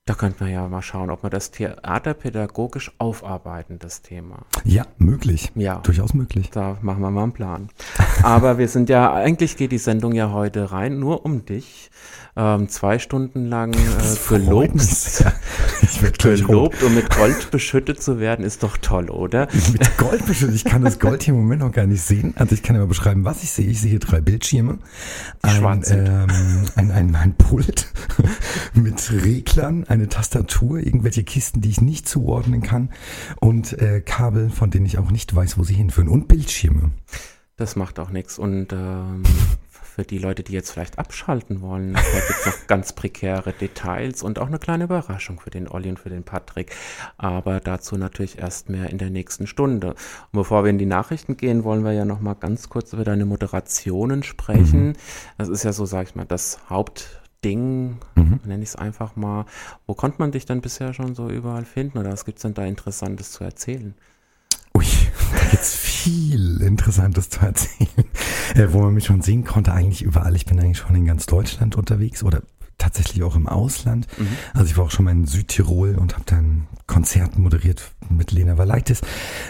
[0.09, 4.38] da könnte man ja mal schauen, ob wir das theaterpädagogisch aufarbeiten, das Thema.
[4.64, 5.53] Ja, möglich.
[5.55, 5.81] Ja.
[5.81, 6.49] Durchaus möglich.
[6.51, 7.68] Da machen wir mal einen Plan.
[8.23, 11.90] Aber wir sind ja, eigentlich geht die Sendung ja heute rein, nur um dich.
[12.37, 13.77] Ähm, zwei Stunden lang äh,
[14.29, 15.25] gelobst,
[15.66, 15.68] Ich
[16.19, 16.49] gleich rot.
[16.49, 19.49] Gelobt, um mit Gold beschüttet zu werden, ist doch toll, oder?
[19.73, 20.55] Mit Gold beschüttet.
[20.55, 22.35] Ich kann das Gold hier im Moment noch gar nicht sehen.
[22.37, 23.67] Also ich kann aber beschreiben, was ich sehe.
[23.67, 24.79] Ich sehe hier drei Bildschirme.
[25.43, 27.93] Ein, ähm, ein, ein, ein Pult
[28.75, 32.91] mit Reglern, eine Tastatur, irgendwelche Kisten, die ich nicht zuordnen kann
[33.41, 36.91] und äh, Kabel, von denen ich auch nicht weiß, wo sie hinführen und Bildschirme.
[37.57, 38.38] Das macht auch nichts.
[38.38, 39.25] Und ähm,
[39.99, 44.23] für die Leute, die jetzt vielleicht abschalten wollen, da gibt es noch ganz prekäre Details
[44.23, 46.73] und auch eine kleine Überraschung für den Olli und für den Patrick.
[47.17, 49.89] Aber dazu natürlich erst mehr in der nächsten Stunde.
[49.89, 49.97] Und
[50.31, 53.25] bevor wir in die Nachrichten gehen, wollen wir ja noch mal ganz kurz über deine
[53.25, 54.97] Moderationen sprechen.
[55.37, 59.47] Das ist ja so, sag ich mal, das Hauptding, nenne ich es einfach mal.
[59.89, 62.55] Wo konnte man dich denn bisher schon so überall finden oder was gibt es denn
[62.55, 63.97] da Interessantes zu erzählen?
[64.77, 64.87] Ui,
[65.33, 67.89] da gibt's viel Interessantes zu erzählen.
[68.55, 70.35] Äh, wo man mich schon sehen konnte, eigentlich überall.
[70.35, 72.43] Ich bin eigentlich schon in ganz Deutschland unterwegs oder
[72.79, 74.07] tatsächlich auch im Ausland.
[74.55, 78.57] Also ich war auch schon mal in Südtirol und habe dann Konzert moderiert mit Lena
[78.57, 79.03] Valaitis.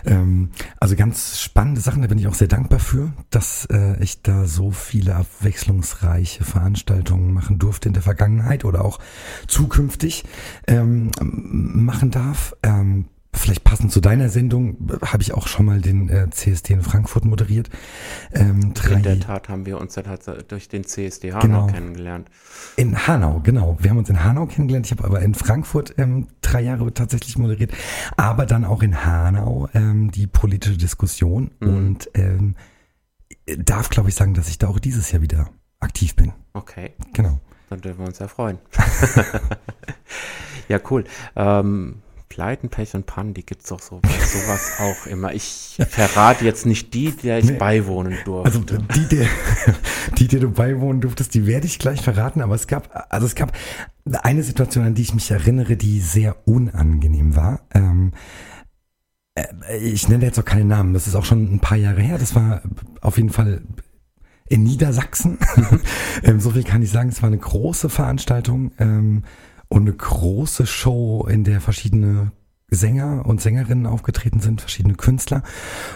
[0.04, 4.22] Ähm, also ganz spannende Sachen, da bin ich auch sehr dankbar für, dass äh, ich
[4.22, 8.98] da so viele abwechslungsreiche Veranstaltungen machen durfte in der Vergangenheit oder auch
[9.46, 10.24] zukünftig
[10.66, 12.56] ähm, machen darf.
[12.62, 13.04] Ähm,
[13.38, 17.24] Vielleicht passend zu deiner Sendung habe ich auch schon mal den äh, CSD in Frankfurt
[17.24, 17.70] moderiert.
[18.32, 21.66] Ähm, drei, In der Tat haben wir uns ja tatsächlich durch den CSD Hanau Genau.
[21.66, 22.28] kennengelernt.
[22.76, 23.76] In Hanau, genau.
[23.80, 24.86] Wir haben uns in Hanau kennengelernt.
[24.86, 27.72] Ich habe aber in Frankfurt ähm, drei Jahre tatsächlich moderiert,
[28.16, 32.56] aber dann auch in Hanau ähm, die politische Diskussion und ähm,
[33.58, 36.32] darf, glaube ich, sagen, dass ich da auch dieses Jahr wieder aktiv bin.
[36.52, 36.92] Okay.
[37.12, 37.38] Genau.
[37.70, 38.58] Dann dürfen wir uns ja freuen.
[40.68, 41.04] ja, cool.
[41.36, 41.96] Ähm,
[42.28, 45.32] Pleiten, Pech und Pannen, die gibt's doch so, sowas auch immer.
[45.34, 47.52] Ich verrate jetzt nicht die, der ich Nee.
[47.58, 48.46] beiwohnen durfte.
[48.46, 49.26] Also die, der,
[50.18, 53.34] die, der du beiwohnen durftest, die werde ich gleich verraten, aber es gab, also es
[53.34, 53.52] gab
[54.22, 57.60] eine Situation, an die ich mich erinnere, die sehr unangenehm war.
[57.74, 58.12] Ähm,
[59.34, 62.18] äh, ich nenne jetzt auch keine Namen, das ist auch schon ein paar Jahre her.
[62.18, 62.62] Das war
[63.00, 63.62] auf jeden Fall
[64.48, 65.38] in Niedersachsen.
[66.22, 67.10] ähm, so viel kann ich sagen.
[67.10, 69.24] Es war eine große Veranstaltung ähm,
[69.68, 72.32] und eine große Show, in der verschiedene
[72.70, 75.42] Sänger und Sängerinnen aufgetreten sind, verschiedene Künstler.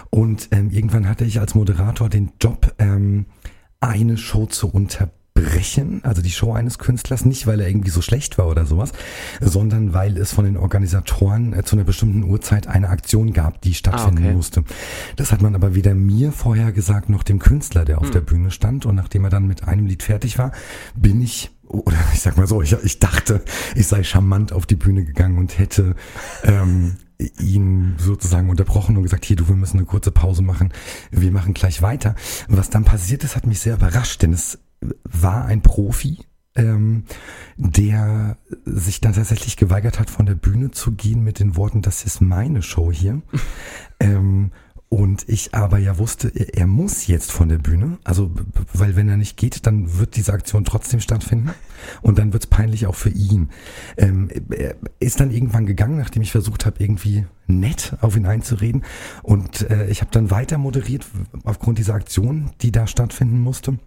[0.09, 3.25] Und ähm, irgendwann hatte ich als Moderator den Job, ähm,
[3.79, 8.37] eine Show zu unterbrechen, also die Show eines Künstlers, nicht weil er irgendwie so schlecht
[8.37, 8.91] war oder sowas,
[9.41, 13.73] sondern weil es von den Organisatoren äh, zu einer bestimmten Uhrzeit eine Aktion gab, die
[13.73, 14.33] stattfinden okay.
[14.33, 14.63] musste.
[15.15, 18.49] Das hat man aber weder mir vorher gesagt, noch dem Künstler, der auf der Bühne
[18.49, 18.85] stand.
[18.85, 20.53] Und nachdem er dann mit einem Lied fertig war,
[20.95, 23.43] bin ich oder ich sag mal so, ich, ich dachte,
[23.75, 25.95] ich sei charmant auf die Bühne gegangen und hätte
[26.43, 26.97] ähm,
[27.39, 30.73] ihn sozusagen unterbrochen und gesagt, hier, du, wir müssen eine kurze Pause machen,
[31.11, 32.15] wir machen gleich weiter.
[32.47, 34.59] Was dann passiert ist, hat mich sehr überrascht, denn es
[35.03, 36.19] war ein Profi,
[36.55, 37.05] ähm,
[37.57, 42.03] der sich dann tatsächlich geweigert hat, von der Bühne zu gehen mit den Worten, das
[42.03, 43.21] ist meine Show hier.
[43.99, 44.51] ähm,
[44.93, 47.97] und ich aber ja wusste, er, muss jetzt von der Bühne.
[48.03, 48.29] Also,
[48.73, 51.49] weil wenn er nicht geht, dann wird diese Aktion trotzdem stattfinden.
[52.03, 53.49] Und dann wird's peinlich auch für ihn.
[53.97, 58.83] Ähm, er ist dann irgendwann gegangen, nachdem ich versucht habe, irgendwie nett auf ihn einzureden.
[59.23, 61.07] Und äh, ich habe dann weiter moderiert
[61.43, 63.79] aufgrund dieser Aktion, die da stattfinden musste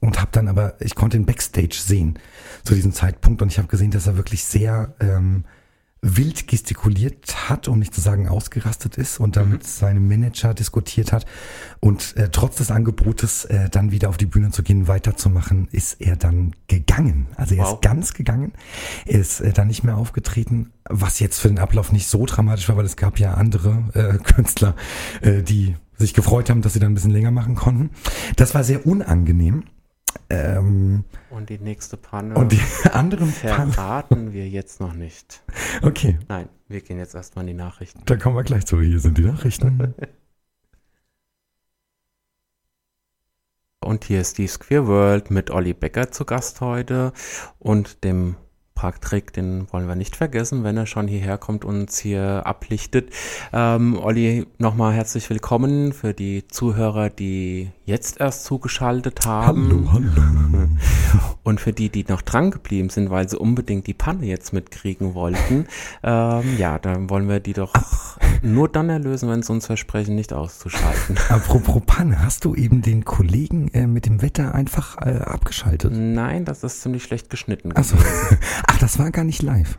[0.00, 2.18] und habe dann aber, ich konnte ihn Backstage sehen
[2.64, 5.44] zu diesem Zeitpunkt und ich habe gesehen, dass er wirklich sehr ähm,
[6.06, 11.12] wild gestikuliert hat, um nicht zu sagen ausgerastet ist und dann mit seinem Manager diskutiert
[11.12, 11.24] hat
[11.80, 16.00] und äh, trotz des Angebotes äh, dann wieder auf die Bühne zu gehen, weiterzumachen, ist
[16.02, 17.26] er dann gegangen.
[17.36, 17.74] Also er Wow.
[17.74, 18.52] ist ganz gegangen,
[19.06, 22.68] er ist äh, dann nicht mehr aufgetreten, was jetzt für den Ablauf nicht so dramatisch
[22.68, 24.76] war, weil es gab ja andere äh, Künstler,
[25.22, 27.90] äh, die sich gefreut haben, dass sie dann ein bisschen länger machen konnten.
[28.36, 29.64] Das war sehr unangenehm.
[30.30, 32.60] Ähm, Und die nächste Panne und die
[32.92, 35.42] anderen verraten wir jetzt noch nicht.
[35.82, 38.02] Okay, Nein, wir gehen jetzt erstmal in die Nachrichten.
[38.06, 38.80] da kommen wir gleich zu.
[38.80, 39.94] Hier sind die Nachrichten.
[43.80, 47.12] Und hier ist die Square World mit Olli Becker zu Gast heute
[47.58, 48.36] und dem
[48.74, 53.10] Parktrick, den wollen wir nicht vergessen, wenn er schon hierher kommt und uns hier ablichtet.
[53.52, 59.88] Ähm, Olli, nochmal herzlich willkommen für die Zuhörer, die jetzt erst zugeschaltet haben.
[59.92, 60.68] hallo, hallo.
[61.44, 65.14] Und für die, die noch dran geblieben sind, weil sie unbedingt die Panne jetzt mitkriegen
[65.14, 65.66] wollten,
[66.02, 67.72] ähm, ja, dann wollen wir die doch
[68.42, 71.16] nur dann erlösen, wenn sie uns versprechen, nicht auszuschalten.
[71.28, 75.92] Apropos Panne, hast du eben den Kollegen äh, mit dem Wetter einfach äh, abgeschaltet?
[75.94, 77.70] Nein, das ist ziemlich schlecht geschnitten.
[77.70, 77.98] Gewesen.
[78.74, 79.78] Ach, das war gar nicht live.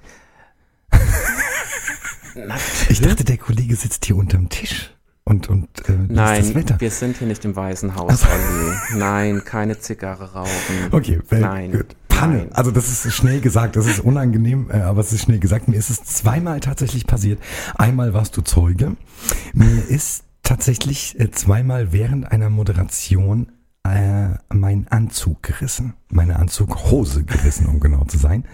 [2.89, 4.93] Ich dachte, der Kollege sitzt hier unterm Tisch
[5.25, 6.79] und, und äh, Nein, Wetter.
[6.79, 8.99] wir sind hier nicht im Weißen Haus, Olli.
[8.99, 10.49] Nein, keine Zigarre rauchen.
[10.91, 11.71] Okay, äh, Nein.
[11.71, 11.95] gut.
[12.08, 12.47] Panne.
[12.53, 15.67] Also das ist schnell gesagt, das ist unangenehm, äh, aber es ist schnell gesagt.
[15.67, 17.41] Mir ist es zweimal tatsächlich passiert.
[17.75, 18.95] Einmal warst du Zeuge.
[19.53, 23.51] Mir ist tatsächlich äh, zweimal während einer Moderation
[23.93, 25.93] äh, mein Anzug gerissen.
[26.10, 28.45] Meine Anzughose gerissen, um genau zu sein.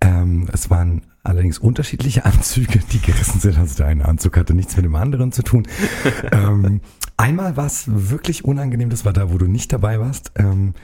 [0.00, 3.58] Ähm, es waren allerdings unterschiedliche Anzüge, die gerissen sind.
[3.58, 5.66] Also der eine Anzug hatte nichts mit dem anderen zu tun.
[6.32, 6.80] ähm,
[7.16, 10.32] einmal war es wirklich unangenehm, das war da, wo du nicht dabei warst.
[10.36, 10.74] Ähm,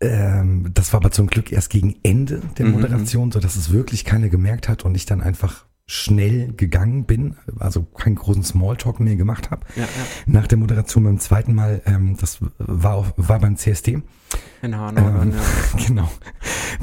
[0.00, 3.72] ähm, das war aber zum Glück erst gegen Ende der Mhm, Moderation, so dass es
[3.72, 9.00] wirklich keiner gemerkt hat und ich dann einfach schnell gegangen bin, also keinen großen Smalltalk
[9.00, 9.66] mehr gemacht habe.
[9.76, 9.88] Ja, ja.
[10.26, 14.02] Nach der Moderation beim zweiten Mal, ähm, das war, auf, war beim CSD,
[14.62, 15.78] In Hanau ähm, ja.
[15.86, 16.10] genau.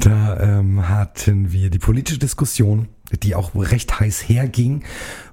[0.00, 2.88] Da ähm, hatten wir die politische Diskussion,
[3.22, 4.84] die auch recht heiß herging.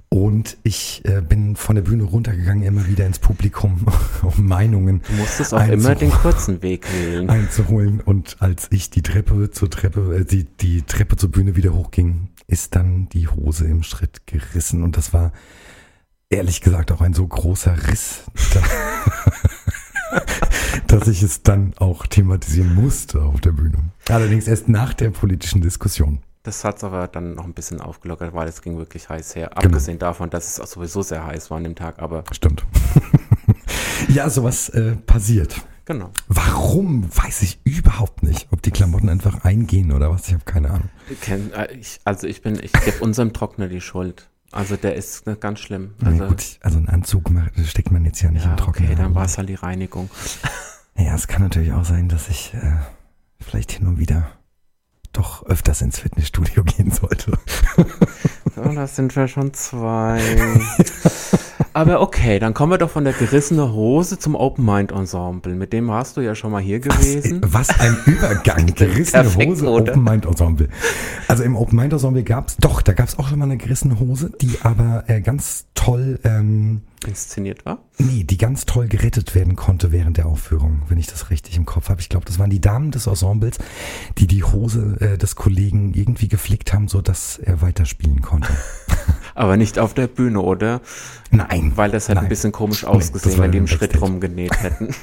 [0.09, 3.85] Und ich äh, bin von der Bühne runtergegangen, immer wieder ins Publikum,
[4.21, 7.29] um Meinungen Du musstest auch immer den kurzen Weg wählen.
[7.29, 7.99] einzuholen.
[7.99, 12.29] Und als ich die Treppe zur Treppe, äh, die, die Treppe zur Bühne wieder hochging,
[12.47, 14.83] ist dann die Hose im Schritt gerissen.
[14.83, 15.31] Und das war
[16.29, 18.61] ehrlich gesagt auch ein so großer Riss, da,
[20.87, 23.91] dass ich es dann auch thematisieren musste auf der Bühne.
[24.09, 26.19] Allerdings erst nach der politischen Diskussion.
[26.43, 29.49] Das hat's aber dann noch ein bisschen aufgelockert, weil es ging wirklich heiß her.
[29.49, 29.65] Genau.
[29.65, 32.65] Abgesehen davon, dass es auch sowieso sehr heiß war an dem Tag, aber Stimmt.
[34.07, 35.61] ja, sowas äh, passiert.
[35.87, 36.11] Genau.
[36.27, 38.47] Warum, weiß ich überhaupt nicht.
[38.51, 40.89] Ob die Klamotten einfach eingehen oder was, ich habe keine Ahnung.
[41.09, 44.29] Ich äh, ich, also ich bin, ich gebe unserem Trockner die Schuld.
[44.51, 45.95] Also der ist äh, ganz schlimm.
[46.03, 48.85] Also, ja, gut, also einen Anzug macht- steckt man jetzt ja nicht ja, im Trockner.
[48.85, 50.09] okay, dann war es halt die Reinigung.
[50.99, 52.71] Ja, es kann natürlich auch sein, dass ich äh,
[53.39, 54.31] vielleicht hin und wieder
[55.13, 57.33] doch öfters ins Fitnessstudio gehen sollte.
[58.55, 60.19] So, das sind wir schon zwei.
[61.77, 65.53] Aber okay, dann kommen wir doch von der gerissene Hose zum Open Mind Ensemble.
[65.53, 67.39] Mit dem warst du ja schon mal hier gewesen.
[67.45, 68.65] Was ein Übergang.
[68.75, 69.91] Gerissene Perfekt, Hose, oder?
[69.91, 70.69] Open Mind Ensemble.
[71.27, 74.31] Also im Open Mind Ensemble gab's doch, da gab's auch schon mal eine gerissene Hose,
[74.41, 77.77] die aber äh, ganz toll, ähm, Inszeniert war.
[77.99, 81.65] nee, die ganz toll gerettet werden konnte während der Aufführung, wenn ich das richtig im
[81.65, 82.01] Kopf habe.
[82.01, 83.59] Ich glaube, das waren die Damen des Ensembles,
[84.17, 88.49] die die Hose äh, des Kollegen irgendwie geflickt haben, so dass er weiterspielen konnte.
[89.37, 90.81] Aber nicht auf der Bühne, oder?
[91.31, 91.73] Nein.
[91.75, 94.95] Weil das hätte ein bisschen komisch ausgesehen, wenn die im Schritt rumgenäht hätten.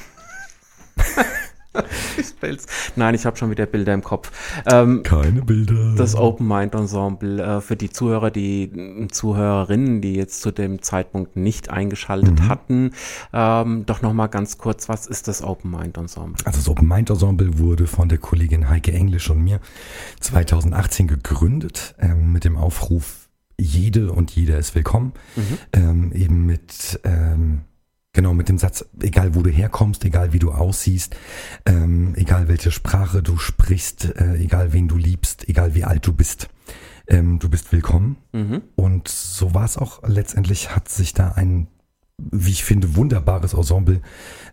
[2.17, 2.65] ich will's.
[2.95, 4.31] Nein, ich habe schon wieder Bilder im Kopf.
[4.65, 5.95] Ähm, Keine Bilder.
[5.97, 10.81] das Open Mind Ensemble äh, für die Zuhörer, die äh, Zuhörerinnen, die jetzt zu dem
[10.81, 12.47] Zeitpunkt nicht eingeschaltet Mhm.
[12.49, 12.91] hatten,
[13.33, 16.45] ähm, doch noch mal ganz kurz, was ist das Open Mind Ensemble?
[16.45, 19.59] Also das Open Mind Ensemble wurde von der Kollegin Heike Englisch und mir
[20.21, 23.24] 2018 gegründet ähm, mit dem Aufruf,
[23.57, 25.13] jede und jeder ist willkommen.
[25.73, 27.61] Ähm, eben mit, ähm,
[28.13, 31.15] genau mit dem Satz, egal wo du herkommst, egal wie du aussiehst,
[31.65, 36.13] ähm, egal welche Sprache du sprichst, äh, egal wen du liebst, egal wie alt du
[36.13, 36.49] bist,
[37.07, 38.17] ähm, du bist willkommen.
[38.33, 38.61] Mhm.
[38.75, 40.01] Und so war es auch.
[40.07, 41.67] Letztendlich hat sich da ein,
[42.17, 44.01] wie ich finde, wunderbares Ensemble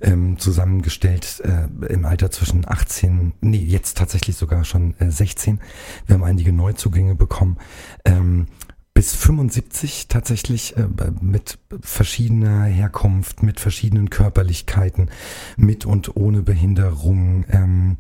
[0.01, 5.61] ähm, zusammengestellt äh, im Alter zwischen 18, nee, jetzt tatsächlich sogar schon äh, 16.
[6.07, 7.59] Wir haben einige Neuzugänge bekommen.
[8.05, 8.47] Ähm,
[8.95, 10.87] bis 75 tatsächlich äh,
[11.21, 15.11] mit verschiedener Herkunft, mit verschiedenen Körperlichkeiten,
[15.57, 17.97] mit und ohne Behinderung, ähm,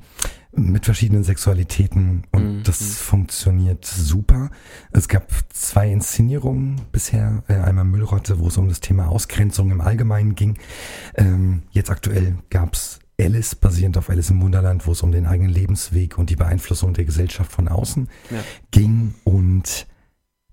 [0.54, 2.62] mit verschiedenen Sexualitäten und Mhm.
[2.64, 4.50] das funktioniert super.
[4.92, 9.80] Es gab zwei Inszenierungen bisher, äh, einmal Müllrotte, wo es um das Thema Ausgrenzung im
[9.80, 10.58] Allgemeinen ging.
[11.14, 15.52] Ähm, jetzt aktuell gab's Alice, basierend auf Alice im Wunderland, wo es um den eigenen
[15.52, 18.38] Lebensweg und die Beeinflussung der Gesellschaft von außen Ja.
[18.72, 19.86] ging und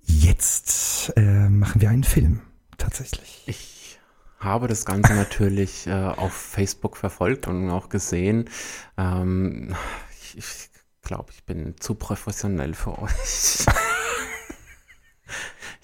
[0.10, 2.41] jetzt äh, machen wir einen Film
[2.78, 3.43] tatsächlich.
[3.45, 4.00] Ich
[4.39, 8.50] habe das Ganze natürlich äh, auf Facebook verfolgt und auch gesehen.
[8.98, 9.76] Ähm,
[10.22, 10.69] ich ich
[11.02, 13.65] glaube, ich bin zu professionell für euch.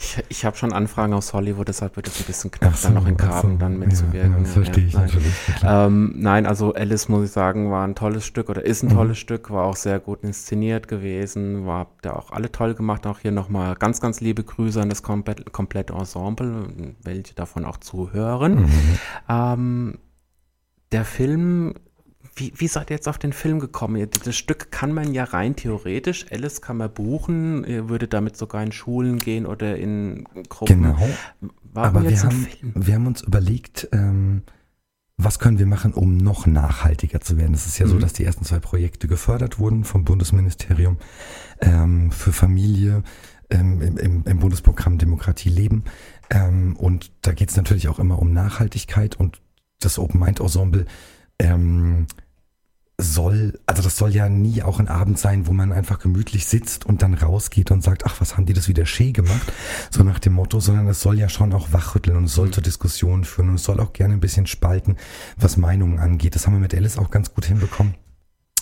[0.06, 2.94] ich ich habe schon Anfragen aus Hollywood, deshalb wird es ein bisschen knapp, so, dann
[2.96, 4.32] noch in Karten so, dann ja, mitzuwirken.
[4.34, 5.06] Ja, das verstehe ich nein.
[5.06, 5.34] natürlich.
[5.64, 8.94] Ähm, nein, also Alice, muss ich sagen, war ein tolles Stück oder ist ein Mhm.
[8.94, 13.06] tolles Stück, war auch sehr gut inszeniert gewesen, war habt ihr auch alle toll gemacht.
[13.08, 16.68] Auch hier nochmal ganz, ganz liebe Grüße an das komplett, komplette Ensemble,
[17.04, 18.64] welche davon auch zuhören.
[18.64, 19.00] Mhm.
[19.28, 19.98] Ähm,
[20.92, 21.74] der Film,
[22.36, 24.08] wie, wie seid ihr jetzt auf den Film gekommen?
[24.24, 28.62] Das Stück kann man ja rein theoretisch, Alice kann man buchen, ihr würdet damit sogar
[28.64, 30.84] in Schulen gehen oder in Gruppen.
[30.84, 30.98] Genau.
[31.74, 32.74] Warum Aber wir jetzt ein haben, Film?
[32.76, 34.44] wir haben uns überlegt, ähm,
[35.18, 37.54] was können wir machen, um noch nachhaltiger zu werden.
[37.54, 38.00] Es ist ja so, Mhm.
[38.02, 40.98] dass die ersten zwei Projekte gefördert wurden vom Bundesministerium
[41.62, 43.04] ähm, für Familie
[43.50, 45.86] ähm, im, im, im Bundesprogramm Demokratie leben.
[46.30, 49.42] Ähm, und da geht es natürlich auch immer um Nachhaltigkeit und
[49.80, 50.86] das Open Mind Ensemble
[51.40, 52.08] ähm,
[52.98, 56.86] soll, also das soll ja nie auch ein Abend sein, wo man einfach gemütlich sitzt
[56.86, 59.52] und dann rausgeht und sagt, ach, was haben die das wieder schee gemacht,
[59.92, 62.54] so nach dem Motto, sondern es soll ja schon auch wachrütteln und es soll mhm.
[62.54, 64.96] zur Diskussion führen und es soll auch gerne ein bisschen spalten,
[65.38, 66.36] was Meinungen angeht.
[66.36, 67.96] Das haben wir mit Alice auch ganz gut hinbekommen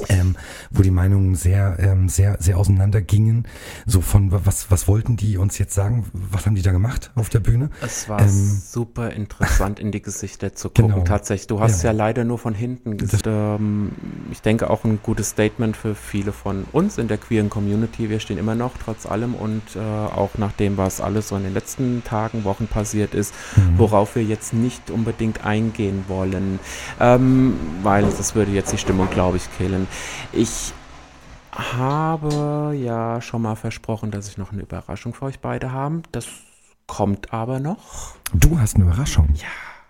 [0.09, 0.35] ähm,
[0.71, 3.47] wo die Meinungen sehr, ähm, sehr, sehr auseinander gingen.
[3.85, 6.07] So von was, was wollten die uns jetzt sagen?
[6.13, 7.69] Was haben die da gemacht auf der Bühne?
[7.79, 10.93] Es war ähm, super interessant, in die Gesichter zu gucken.
[10.93, 11.03] Genau.
[11.03, 11.45] Tatsächlich.
[11.45, 11.91] Du hast ja.
[11.91, 13.27] ja leider nur von hinten gesagt.
[13.27, 13.91] Ähm,
[14.31, 18.09] ich denke auch ein gutes Statement für viele von uns in der queeren Community.
[18.09, 21.53] Wir stehen immer noch trotz allem und äh, auch nachdem, was alles so in den
[21.53, 23.77] letzten Tagen, Wochen passiert ist, mhm.
[23.77, 26.59] worauf wir jetzt nicht unbedingt eingehen wollen,
[26.99, 29.82] ähm, weil das würde jetzt die Stimmung, glaube ich, killen.
[30.31, 30.73] Ich
[31.51, 36.01] habe ja schon mal versprochen, dass ich noch eine Überraschung für euch beide habe.
[36.11, 36.27] Das
[36.87, 38.15] kommt aber noch.
[38.33, 39.29] Du hast eine Überraschung?
[39.35, 39.47] Ja,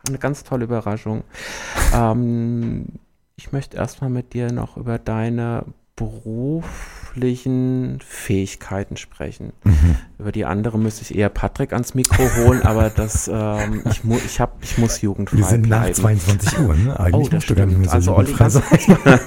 [0.07, 1.23] eine ganz tolle Überraschung.
[1.93, 2.87] ähm,
[3.35, 5.65] ich möchte erstmal mit dir noch über deine
[5.95, 9.53] beruflichen Fähigkeiten sprechen.
[9.63, 9.97] Mhm.
[10.17, 14.17] Über die andere müsste ich eher Patrick ans Mikro holen, aber das, ähm, ich, mu
[14.17, 15.89] ich, hab, ich muss jugendfrei Wir sind bleiben.
[15.89, 16.99] nach 22 Uhr, ne?
[16.99, 17.59] Eigentlich oh, das stimmt.
[17.59, 18.63] Gar nicht mehr so also sein.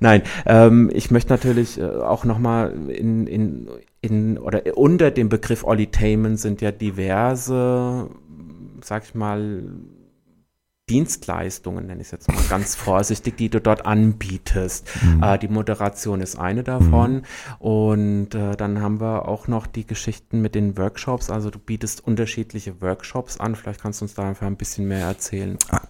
[0.00, 3.68] Nein, ähm, ich möchte natürlich äh, auch nochmal in, in,
[4.00, 8.08] in, oder unter dem Begriff Olitainment sind ja diverse,
[8.82, 9.62] sag ich mal,
[10.88, 14.88] Dienstleistungen, nenne ich es jetzt mal ganz vorsichtig, die du dort anbietest.
[15.02, 15.22] Mhm.
[15.22, 17.14] Äh, die Moderation ist eine davon.
[17.14, 17.22] Mhm.
[17.58, 21.28] Und äh, dann haben wir auch noch die Geschichten mit den Workshops.
[21.28, 23.56] Also du bietest unterschiedliche Workshops an.
[23.56, 25.58] Vielleicht kannst du uns da einfach ein bisschen mehr erzählen.
[25.70, 25.80] Ah,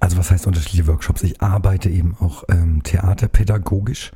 [0.00, 1.22] also was heißt unterschiedliche Workshops?
[1.22, 4.12] Ich arbeite eben auch ähm, theaterpädagogisch.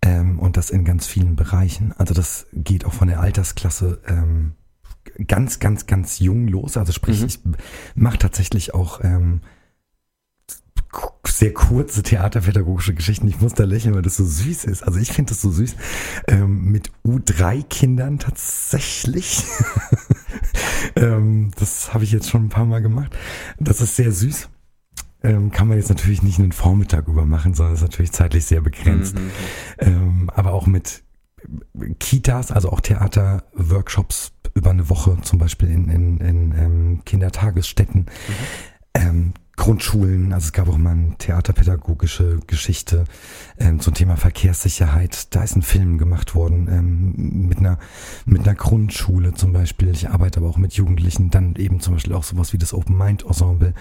[0.00, 1.92] Ähm, und das in ganz vielen Bereichen.
[1.98, 4.52] Also das geht auch von der Altersklasse ähm,
[5.26, 6.76] ganz, ganz, ganz jung los.
[6.78, 7.26] Also sprich, mhm.
[7.26, 7.40] ich
[7.94, 9.40] mache tatsächlich auch ähm,
[11.26, 13.28] sehr kurze theaterpädagogische Geschichten.
[13.28, 14.82] Ich muss da lächeln, weil das so süß ist.
[14.82, 15.76] Also ich finde das so süß.
[16.28, 19.44] Ähm, mit U3-Kindern tatsächlich.
[20.96, 23.16] ähm, das habe ich jetzt schon ein paar Mal gemacht.
[23.58, 24.48] Das ist sehr süß.
[25.22, 28.60] Ähm, kann man jetzt natürlich nicht einen Vormittag über machen, sondern ist natürlich zeitlich sehr
[28.60, 29.16] begrenzt.
[29.16, 29.30] Mhm.
[29.78, 31.02] Ähm, aber auch mit
[32.00, 38.06] Kitas, also auch Theaterworkshops über eine Woche, zum Beispiel in, in, in ähm, Kindertagesstätten.
[38.94, 39.34] Mhm.
[39.56, 43.04] Grundschulen, also es gab auch mal eine theaterpädagogische Geschichte
[43.58, 45.34] ähm, zum Thema Verkehrssicherheit.
[45.34, 47.78] Da ist ein Film gemacht worden ähm, mit einer
[48.26, 49.88] mit einer Grundschule zum Beispiel.
[49.90, 52.98] Ich arbeite aber auch mit Jugendlichen, dann eben zum Beispiel auch sowas wie das Open
[52.98, 53.74] Mind Ensemble.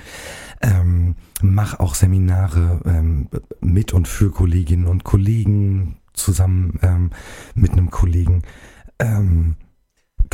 [0.61, 3.27] Ähm, mach auch Seminare ähm,
[3.59, 7.09] mit und für Kolleginnen und Kollegen zusammen ähm,
[7.53, 8.43] mit einem Kollegen.
[8.99, 9.57] Ähm,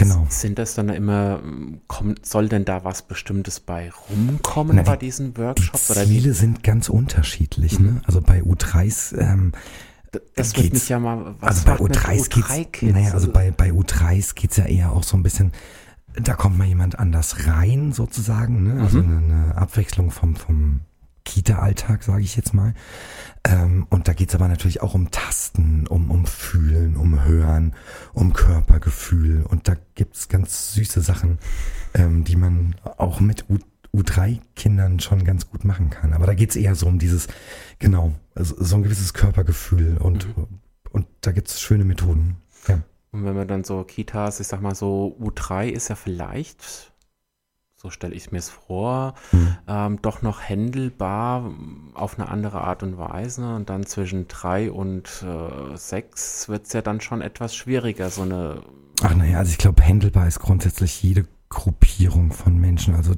[0.03, 0.25] Genau.
[0.29, 1.41] Sind das dann immer,
[1.87, 5.87] kommt, soll denn da was Bestimmtes bei rumkommen Na, die, bei diesen Workshops?
[5.87, 7.79] Die Ziele oder sind ganz unterschiedlich.
[7.79, 7.87] Ne?
[7.87, 7.93] Mhm.
[7.95, 8.01] Ne?
[8.05, 9.51] Also bei U3s ähm,
[10.35, 13.69] das wird mich ja mal, was also bei U3s U3 geht's, naja, also bei, bei
[13.71, 15.53] U3s geht's ja eher auch so ein bisschen,
[16.15, 18.81] da kommt mal jemand anders rein sozusagen, ne?
[18.81, 19.17] also mhm.
[19.17, 20.81] eine, eine Abwechslung vom, vom
[21.25, 22.73] Kita-Alltag, sage ich jetzt mal.
[23.45, 27.73] Ähm, und da geht's aber natürlich auch um Tasten, um, um Fühlen, um Hören,
[28.13, 29.43] um Körpergefühl.
[29.43, 31.39] Und da gibt's ganz süße Sachen,
[31.93, 33.57] ähm, die man auch mit U
[33.93, 36.13] U3-Kindern schon ganz gut machen kann.
[36.13, 37.27] Aber da geht's eher so um dieses,
[37.77, 40.47] genau, also so ein gewisses Körpergefühl und, mhm.
[40.91, 42.37] und da gibt's schöne Methoden.
[42.69, 42.79] Ja.
[43.11, 46.90] Und wenn man dann so Kitas, ich sag mal so, U3 ist ja vielleicht
[47.81, 49.57] so stelle ich mir es vor, mhm.
[49.67, 51.51] ähm, doch noch händelbar
[51.95, 53.55] auf eine andere Art und Weise.
[53.55, 58.21] Und dann zwischen drei und äh, sechs wird es ja dann schon etwas schwieriger, so
[58.21, 58.61] eine.
[59.01, 62.93] Ach naja, also ich glaube, händelbar ist grundsätzlich jede Gruppierung von Menschen.
[62.93, 63.15] Also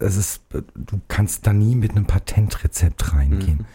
[0.00, 3.58] es ist, du kannst da nie mit einem Patentrezept reingehen.
[3.58, 3.66] Mhm.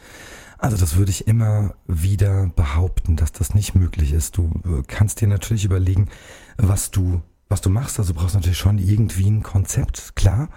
[0.58, 4.36] Also das würde ich immer wieder behaupten, dass das nicht möglich ist.
[4.36, 6.10] Du äh, kannst dir natürlich überlegen,
[6.58, 8.00] was du was du machst.
[8.00, 10.50] Also du brauchst natürlich schon irgendwie ein Konzept, klar.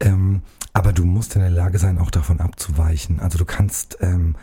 [0.00, 3.20] Ähm, aber du musst in der Lage sein, auch davon abzuweichen.
[3.20, 4.34] Also du kannst, ähm,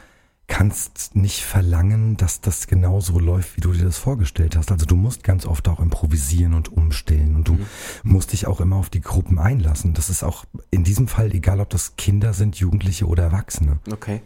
[0.48, 4.72] kannst nicht verlangen, dass das genauso läuft, wie du dir das vorgestellt hast.
[4.72, 7.68] Also du musst ganz oft auch improvisieren und umstellen und du mhm.
[8.04, 9.94] musst dich auch immer auf die Gruppen einlassen.
[9.94, 13.80] Das ist auch in diesem Fall egal, ob das Kinder sind, Jugendliche oder Erwachsene.
[13.92, 14.22] Okay.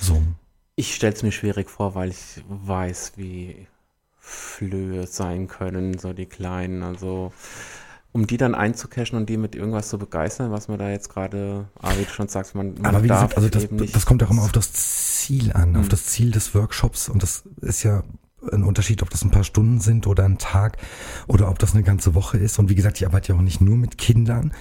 [0.00, 0.22] So.
[0.76, 3.66] Ich stelle es mir schwierig vor, weil ich weiß, wie
[4.30, 6.82] Flöhe sein können, so die kleinen.
[6.82, 7.32] Also
[8.12, 11.68] um die dann einzucachen und die mit irgendwas zu begeistern, was man da jetzt gerade,
[11.80, 14.22] ah, wie du schon sagst, man, man Aber wie darf gesagt, also das, das kommt
[14.22, 15.80] auch immer auf das Ziel an, mhm.
[15.80, 18.02] auf das Ziel des Workshops und das ist ja
[18.52, 20.78] ein Unterschied, ob das ein paar Stunden sind oder ein Tag
[21.26, 22.58] oder ob das eine ganze Woche ist.
[22.58, 24.54] Und wie gesagt, ich arbeite ja auch nicht nur mit Kindern,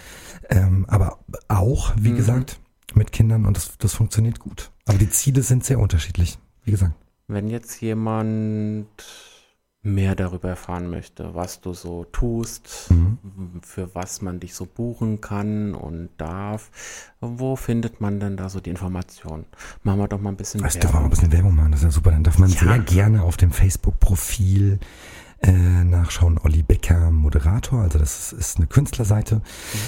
[0.49, 2.17] ähm, aber auch, wie mhm.
[2.17, 2.59] gesagt,
[2.93, 4.71] mit Kindern und das, das funktioniert gut.
[4.85, 6.93] Aber die Ziele sind sehr unterschiedlich, wie gesagt.
[7.27, 8.87] Wenn jetzt jemand
[9.81, 13.61] mehr darüber erfahren möchte, was du so tust, Mhm.
[13.61, 16.69] für was man dich so buchen kann und darf,
[17.21, 19.45] wo findet man denn da so die Informationen?
[19.83, 21.79] Machen wir doch mal ein bisschen Weißt du, wir mal ein bisschen Werbung machen, das
[21.79, 22.11] ist ja super.
[22.11, 22.59] Dann darf man Ja.
[22.59, 24.79] sehr gerne auf dem Facebook-Profil
[25.41, 25.51] äh,
[25.85, 26.37] nachschauen.
[26.43, 29.41] Olli Becker, Moderator, also das ist, ist eine Künstlerseite.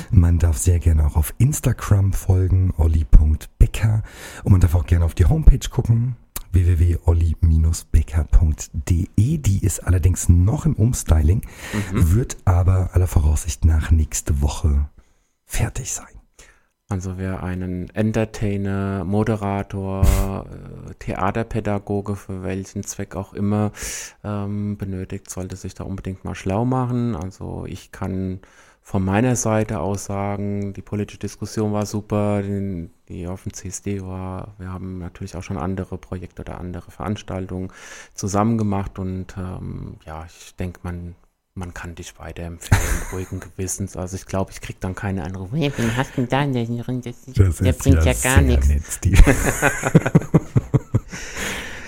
[0.09, 4.03] Man darf sehr gerne auch auf Instagram folgen, olli.becker.
[4.45, 6.15] Und man darf auch gerne auf die Homepage gucken,
[6.51, 9.37] www.olli-becker.de.
[9.37, 11.41] Die ist allerdings noch im Umstyling,
[11.91, 14.89] wird aber aller Voraussicht nach nächste Woche
[15.45, 16.21] fertig sein.
[16.91, 23.71] Also wer einen Entertainer, Moderator, äh, Theaterpädagoge für welchen Zweck auch immer
[24.25, 27.15] ähm, benötigt, sollte sich da unbedingt mal schlau machen.
[27.15, 28.41] Also ich kann
[28.81, 34.01] von meiner Seite aus sagen, die politische Diskussion war super, die, die auf dem CSD
[34.01, 34.55] war.
[34.57, 37.71] Wir haben natürlich auch schon andere Projekte oder andere Veranstaltungen
[38.13, 41.15] zusammen gemacht und ähm, ja, ich denke, man
[41.53, 43.97] man kann dich weiterempfehlen, ruhigen Gewissens.
[43.97, 45.57] Also ich glaube, ich kriege dann keine Anrufe.
[45.57, 46.45] Hey, wen hast du denn da?
[46.45, 48.69] Der, das der bringt ja, sehr gar nichts.
[49.03, 49.21] nett.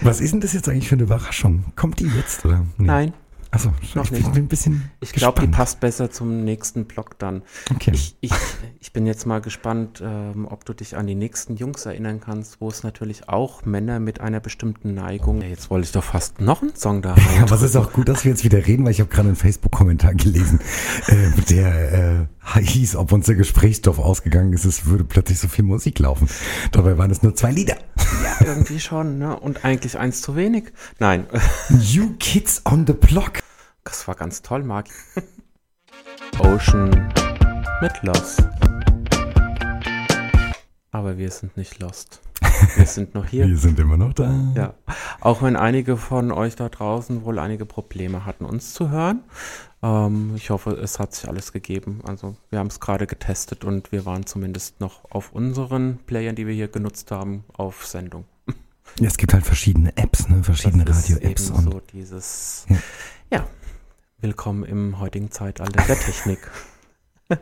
[0.03, 1.63] Was ist denn das jetzt eigentlich für eine Überraschung?
[1.77, 2.65] Kommt die jetzt oder?
[2.77, 2.87] Nee.
[2.87, 3.13] Nein,
[3.53, 4.33] Achso, Noch ich nicht.
[4.33, 7.43] bin, ein bisschen Ich glaube, die passt besser zum nächsten Blog dann.
[7.71, 7.91] Okay.
[7.93, 8.31] Ich, ich,
[8.79, 12.61] ich bin jetzt mal gespannt, ähm, ob du dich an die nächsten Jungs erinnern kannst,
[12.61, 15.43] wo es natürlich auch Männer mit einer bestimmten Neigung.
[15.43, 17.93] Ja, Jetzt wollte ich doch fast noch einen Song da Ja, aber es ist auch
[17.93, 20.59] gut, dass wir jetzt wieder reden, weil ich habe gerade einen Facebook-Kommentar gelesen,
[21.07, 25.99] äh, der äh, hieß, ob unser Gesprächsstoff ausgegangen ist, es würde plötzlich so viel Musik
[25.99, 26.27] laufen.
[26.71, 27.77] Dabei waren es nur zwei Lieder.
[28.23, 29.39] Ja, irgendwie schon, ne?
[29.39, 30.73] Und eigentlich eins zu wenig.
[30.97, 31.27] Nein,
[31.69, 33.42] New Kids on the Block.
[33.83, 34.87] Das war ganz toll, Marc.
[36.39, 36.89] Ocean
[37.81, 38.43] mit Lost.
[40.91, 42.21] Aber wir sind nicht lost.
[42.75, 43.47] Wir sind noch hier.
[43.47, 44.31] Wir sind immer noch da.
[44.55, 44.73] Ja,
[45.21, 49.23] auch wenn einige von euch da draußen wohl einige Probleme hatten, uns zu hören.
[49.81, 52.01] Ähm, ich hoffe, es hat sich alles gegeben.
[52.05, 56.45] Also wir haben es gerade getestet und wir waren zumindest noch auf unseren Playern, die
[56.47, 58.25] wir hier genutzt haben, auf Sendung.
[58.99, 60.43] Ja, es gibt halt verschiedene Apps, ne?
[60.43, 61.49] verschiedene Radio-Apps.
[61.49, 62.77] und so dieses, Ja.
[63.31, 63.47] ja.
[64.23, 66.39] Willkommen im heutigen Zeitalter der Technik.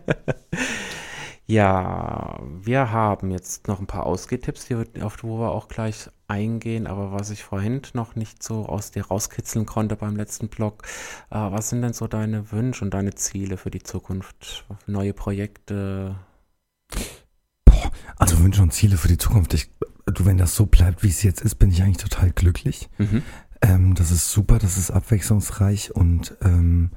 [1.46, 6.88] ja, wir haben jetzt noch ein paar Ausgehtipps, die auf die wir auch gleich eingehen,
[6.88, 10.82] aber was ich vorhin noch nicht so aus dir rauskitzeln konnte beim letzten Blog,
[11.30, 14.66] äh, was sind denn so deine Wünsche und deine Ziele für die Zukunft?
[14.88, 16.16] Neue Projekte?
[17.64, 19.54] Boah, also Wünsche und Ziele für die Zukunft.
[19.54, 19.70] Ich,
[20.08, 22.90] du, wenn das so bleibt, wie es jetzt ist, bin ich eigentlich total glücklich.
[22.98, 23.22] Mhm.
[23.62, 26.91] Ähm, das ist super, das ist abwechslungsreich und ähm,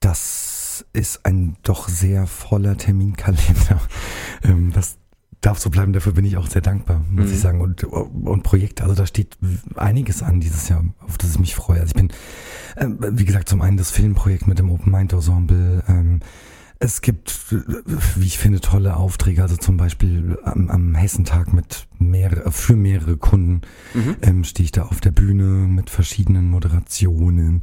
[0.00, 3.80] das ist ein doch sehr voller Terminkalender.
[4.42, 4.98] ähm, das
[5.40, 7.32] darf so bleiben, dafür bin ich auch sehr dankbar, muss Mhm.
[7.32, 7.60] ich sagen.
[7.60, 9.38] Und, und Projekte, also da steht
[9.76, 11.80] einiges an dieses Jahr, auf das ich mich freue.
[11.80, 12.08] Also ich bin,
[12.76, 15.84] ähm, wie gesagt, zum einen das Filmprojekt mit dem Open Mind Ensemble.
[15.88, 16.20] Ähm,
[16.78, 22.52] es gibt, wie ich finde, tolle Aufträge, also zum Beispiel am, am Hessentag mit mehrere,
[22.52, 23.62] für mehrere Kunden
[23.94, 24.16] Mhm.
[24.22, 27.62] ähm, stehe ich da auf der Bühne mit verschiedenen Moderationen.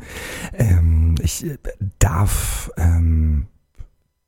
[0.53, 1.57] Ähm, ich äh,
[1.99, 3.47] darf ähm,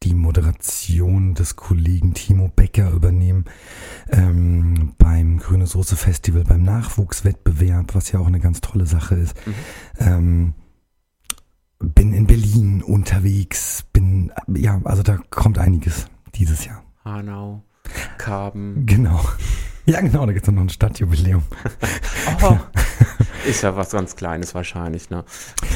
[0.04, 3.46] die Moderation des Kollegen Timo Becker übernehmen
[4.12, 9.36] ähm, beim Grüne Soße Festival, beim Nachwuchswettbewerb, was ja auch eine ganz tolle Sache ist.
[9.48, 9.54] Mhm.
[9.98, 10.54] Ähm,
[11.94, 16.84] bin in Berlin unterwegs, bin, ja, also da kommt einiges dieses Jahr.
[17.04, 17.64] Hanau,
[18.18, 18.86] Karben.
[18.86, 19.24] Genau.
[19.88, 21.44] Ja, genau, da gibt es noch ein Stadtjubiläum.
[22.42, 22.58] Oh,
[23.48, 25.24] ist ja was ganz Kleines wahrscheinlich, ne?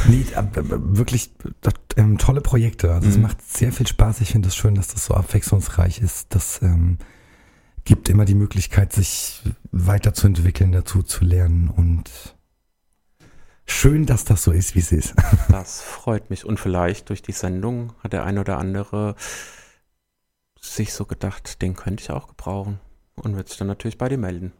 [0.08, 1.32] Nee, aber- aber wirklich
[1.62, 2.92] das, ähm, tolle Projekte.
[2.92, 3.22] Also es Mhm.
[3.22, 4.22] macht sehr viel Spaß.
[4.22, 6.34] Ich finde es schön, dass das so abwechslungsreich ist.
[6.34, 6.98] Das ähm,
[7.86, 12.10] gibt immer die Möglichkeit, sich weiterzuentwickeln, dazu zu lernen und
[13.72, 15.14] schön, dass das so ist, wie es ist.
[15.50, 16.46] Das freut mich.
[16.46, 19.16] Und vielleicht durch die Sendung hat der ein oder andere
[20.60, 22.80] sich so gedacht, den könnte ich auch gebrauchen.
[23.16, 24.54] Und wird sich dann natürlich bei dir melden.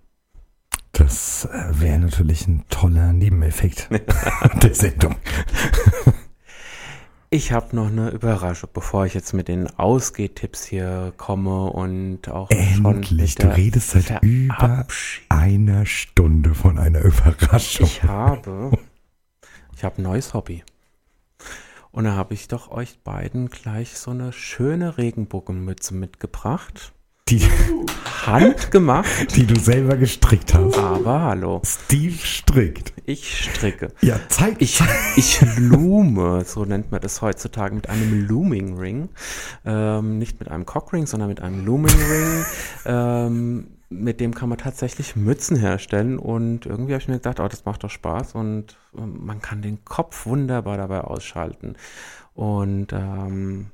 [0.92, 3.90] Das äh, wäre natürlich ein toller Nebeneffekt
[4.64, 5.16] der Sendung.
[7.32, 12.50] Ich habe noch eine Überraschung, bevor ich jetzt mit den Ausgehtipps hier komme und auch
[12.50, 14.88] Endlich, du redest seit über
[15.30, 17.86] einer Stunde von einer Überraschung.
[17.86, 18.72] Ich habe,
[19.80, 20.62] ich habe ein neues Hobby.
[21.92, 26.92] Und da habe ich doch euch beiden gleich so eine schöne Regenbogenmütze mitgebracht.
[27.30, 27.48] die,
[28.26, 29.34] Handgemacht.
[29.38, 30.78] die du selber gestrickt hast.
[30.78, 32.92] Aber hallo, Steve strickt.
[33.06, 33.94] ich stricke.
[34.02, 34.82] Ja, zeig Ich,
[35.16, 39.08] ich lume, so nennt man das heutzutage, mit einem Looming Ring.
[39.64, 42.46] Ähm, nicht mit einem Cockring, sondern mit einem Looming Ring.
[42.86, 46.20] Ähm, mit dem kann man tatsächlich Mützen herstellen.
[46.20, 49.62] Und irgendwie habe ich mir gedacht, oh, das macht doch Spaß und ähm, man kann
[49.62, 51.76] den Kopf wunderbar dabei ausschalten.
[52.34, 53.72] Und ähm,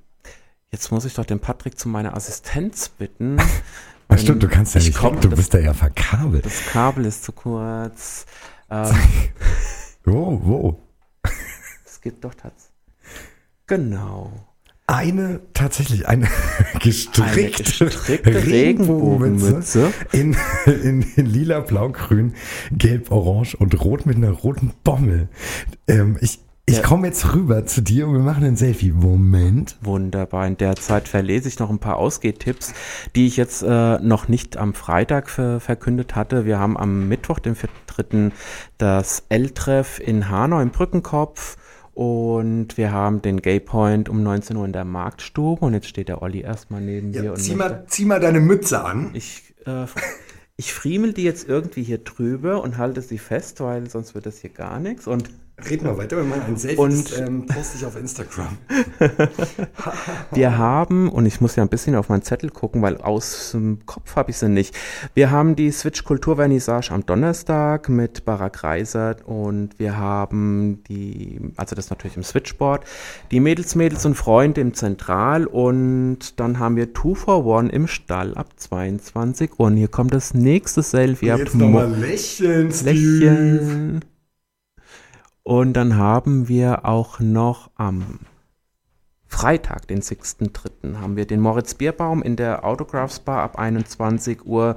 [0.71, 3.37] jetzt muss ich doch den Patrick zu meiner Assistenz bitten.
[4.07, 6.45] Ach, stimmt, du kannst ja Ich nicht komm, du das- bist da ja verkabelt.
[6.45, 8.25] Das Kabel ist zu kurz.
[8.69, 8.95] Ähm,
[10.03, 10.79] Wo, wo?
[11.85, 12.71] es gibt doch tatsächlich.
[13.67, 14.31] Genau.
[14.87, 16.27] Eine, tatsächlich, eine
[16.79, 19.91] gestrickte, gestrickte Regenbogenmütze.
[20.11, 20.35] in,
[20.67, 22.35] in, in lila, blau, grün,
[22.71, 25.27] gelb, orange und rot mit einer roten Bommel.
[25.87, 26.81] Ähm, ich ich Ja.
[26.81, 28.91] komme jetzt rüber zu dir und wir machen ein Selfie.
[28.91, 29.77] Moment.
[29.83, 30.47] Wunderbar.
[30.47, 32.73] In der Zeit verlese ich noch ein paar Ausgehtipps,
[33.15, 36.45] die ich jetzt äh, noch nicht am Freitag ver verkündet hatte.
[36.45, 38.31] Wir haben am Mittwoch, den 4.3.,
[38.79, 41.57] das L-Treff in Hanau im Brückenkopf.
[41.95, 45.65] Und wir haben den Gay Point um 19 Uhr in der Marktstube.
[45.65, 47.31] Und jetzt steht der Olli erstmal neben mir.
[47.31, 49.11] und möchte- zieh mal deine Mütze an.
[49.13, 49.85] Ich, äh,
[50.57, 54.39] ich friemel die jetzt irgendwie hier drüber und halte sie fest, weil sonst wird das
[54.39, 55.07] hier gar nichts.
[55.07, 56.77] Und Red mal weiter, wir machen ein Selfie.
[56.81, 58.57] Und- ähm, poste ich auf Instagram.
[60.31, 63.85] Wir haben, und ich muss ja ein bisschen auf meinen Zettel gucken, weil aus dem
[63.85, 64.75] Kopf habe ich sie nicht.
[65.13, 71.39] Wir haben die Switch Kultur Vernissage am Donnerstag mit Barack Reiser und wir haben die,
[71.55, 72.83] also das natürlich im Switchboard,
[73.31, 77.87] die Mädels, Mädels und Freunde im Zentral und dann haben wir Two for One im
[77.87, 79.67] Stall ab 22 Uhr.
[79.67, 81.31] Und hier kommt das nächste Selfie.
[81.31, 84.01] Habt Jetzt nochmal lächeln, Steve.
[85.47, 88.19] Und dann haben wir auch noch am
[89.27, 94.75] Freitag, den 6.3., haben wir den Moritz Bierbaum in der Autographs Bar ab 21 Uhr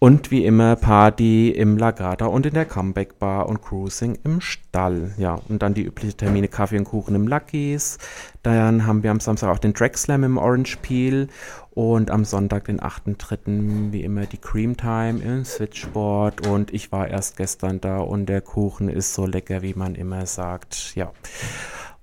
[0.00, 5.14] und wie immer Party im Lagata und in der Comeback Bar und Cruising im Stall.
[5.16, 7.98] Ja, und dann die üblichen Termine Kaffee und Kuchen im Luckies.
[8.42, 11.28] Dann haben wir am Samstag auch den Drag Slam im Orange Peel
[11.70, 16.46] und am Sonntag, den 8.3., wie immer die Cream Time im Switchboard.
[16.46, 20.26] Und ich war erst gestern da und der Kuchen ist so lecker, wie man immer
[20.26, 20.94] sagt.
[20.94, 21.12] Ja.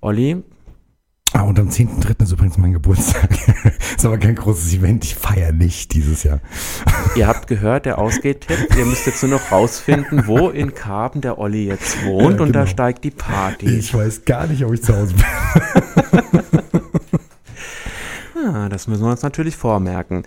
[0.00, 0.42] Olli,
[1.34, 2.22] Ah, und am 10.3.
[2.22, 3.28] ist übrigens mein Geburtstag.
[3.96, 5.04] ist aber kein großes Event.
[5.04, 6.40] Ich feiere nicht dieses Jahr.
[7.16, 8.74] ihr habt gehört, der Ausgehtipp.
[8.78, 12.52] Ihr müsst jetzt nur noch rausfinden, wo in Karben der Olli jetzt wohnt Ja, und
[12.54, 12.70] da genau.
[12.70, 13.66] steigt die Party.
[13.66, 16.62] Ich weiß gar nicht, ob ich zu Hause bin.
[18.46, 20.24] Ah, das müssen wir uns natürlich vormerken.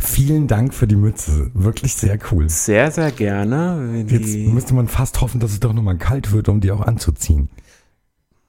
[0.00, 1.50] Vielen Dank für die Mütze.
[1.54, 2.48] Wirklich sehr cool.
[2.48, 4.04] Sehr, sehr gerne.
[4.08, 7.48] Jetzt müsste man fast hoffen, dass es doch nochmal kalt wird, um die auch anzuziehen.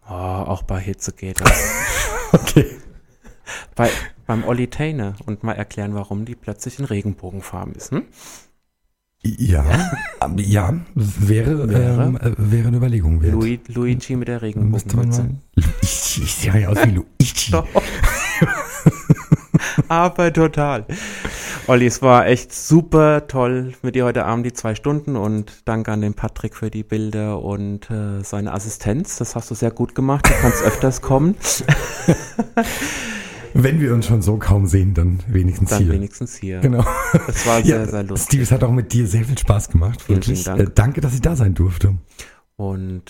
[0.10, 1.52] oh, auch bei Hitze geht das.
[2.34, 2.66] Okay.
[3.76, 3.92] bei,
[4.26, 7.92] beim Olli Tainer und mal erklären, warum die plötzlich in Regenbogenfarben ist.
[7.92, 8.06] Hm?
[9.24, 12.06] Ja, ähm, ja, wäre, Wäre?
[12.06, 13.34] Ähm, äh, wäre eine Überlegung wert.
[13.34, 15.30] Lui, Luigi mit der Regenbogenmütze.
[15.82, 17.52] Ich, ich sehe ja aus wie Luigi.
[19.88, 20.86] Aber total.
[21.68, 25.92] Olli, es war echt super toll mit dir heute Abend die zwei Stunden und danke
[25.92, 29.18] an den Patrick für die Bilder und äh, seine Assistenz.
[29.18, 30.28] Das hast du sehr gut gemacht.
[30.28, 31.36] Du kannst öfters kommen.
[33.54, 35.94] Wenn wir uns schon so kaum sehen, dann wenigstens Dann hier.
[35.94, 36.60] wenigstens hier.
[36.60, 36.84] Genau.
[37.28, 38.28] Das war sehr, sehr lustig.
[38.28, 40.02] Steve, es hat auch mit dir sehr viel Spaß gemacht.
[40.02, 40.44] Vielen, Wirklich.
[40.44, 40.70] vielen Dank.
[40.70, 41.96] Äh, danke, dass ich da sein durfte.
[42.56, 43.04] Und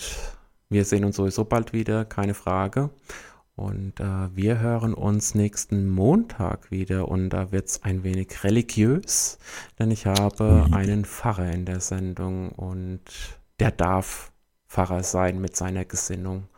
[0.68, 2.90] wir sehen uns sowieso bald wieder, keine Frage.
[3.56, 9.38] Und äh, wir hören uns nächsten Montag wieder und da wird es ein wenig religiös,
[9.78, 10.72] denn ich habe Ui.
[10.74, 13.02] einen Pfarrer in der Sendung und
[13.60, 14.32] der darf
[14.68, 16.48] Pfarrer sein mit seiner Gesinnung,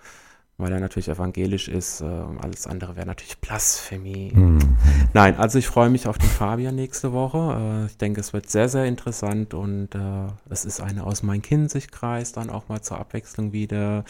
[0.57, 2.01] weil er natürlich evangelisch ist.
[2.01, 4.30] Äh, alles andere wäre natürlich Blasphemie.
[4.32, 4.78] Hm.
[5.12, 7.84] Nein, also ich freue mich auf den Fabian nächste Woche.
[7.84, 11.42] Äh, ich denke, es wird sehr, sehr interessant und äh, es ist eine aus meinem
[11.42, 14.07] Kinzig-Kreis dann auch mal zur Abwechslung wieder.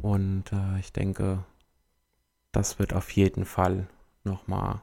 [0.00, 1.40] Und äh, ich denke,
[2.52, 3.86] das wird auf jeden Fall
[4.24, 4.80] nochmal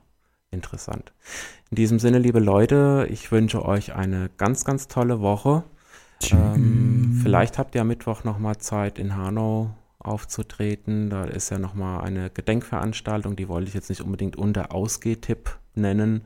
[0.52, 1.14] interessant.
[1.70, 5.64] In diesem Sinne, liebe Leute, ich wünsche euch eine ganz, ganz tolle Woche.
[6.32, 11.10] Ähm, vielleicht habt ihr am Mittwoch nochmal Zeit in Hanau aufzutreten.
[11.10, 16.24] Da ist ja nochmal eine Gedenkveranstaltung, die wollte ich jetzt nicht unbedingt unter Ausgehtipp nennen.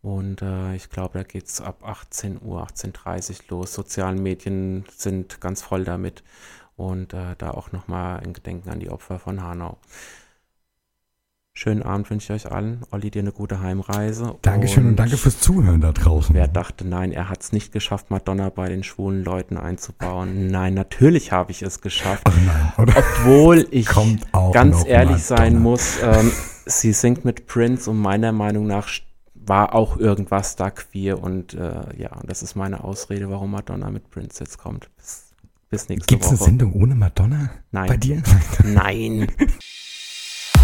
[0.00, 3.74] Und äh, ich glaube, da geht es ab 18 Uhr, 18.30 Uhr los.
[3.74, 6.22] Sozialen Medien sind ganz voll damit.
[6.76, 9.78] Und äh, da auch nochmal ein Gedenken an die Opfer von Hanau.
[11.60, 12.82] Schönen Abend wünsche ich euch allen.
[12.92, 14.36] Olli, dir eine gute Heimreise.
[14.42, 16.32] Dankeschön und danke fürs Zuhören da draußen.
[16.32, 20.46] Wer dachte, nein, er hat es nicht geschafft, Madonna bei den schwulen Leuten einzubauen.
[20.46, 22.22] Nein, natürlich habe ich es geschafft.
[22.28, 22.96] Ach nein, oder?
[22.96, 23.88] Obwohl ich
[24.52, 25.70] ganz ehrlich sein Madonna.
[25.70, 26.30] muss, ähm,
[26.64, 28.88] sie singt mit Prince und meiner Meinung nach
[29.34, 34.08] war auch irgendwas da queer und äh, ja, das ist meine Ausrede, warum Madonna mit
[34.10, 34.88] Prince jetzt kommt.
[34.96, 35.32] Bis,
[35.70, 36.50] bis nächste Gibt es eine Woche.
[36.50, 37.88] Sendung ohne Madonna Nein.
[37.88, 38.22] bei dir?
[38.62, 39.26] Nein.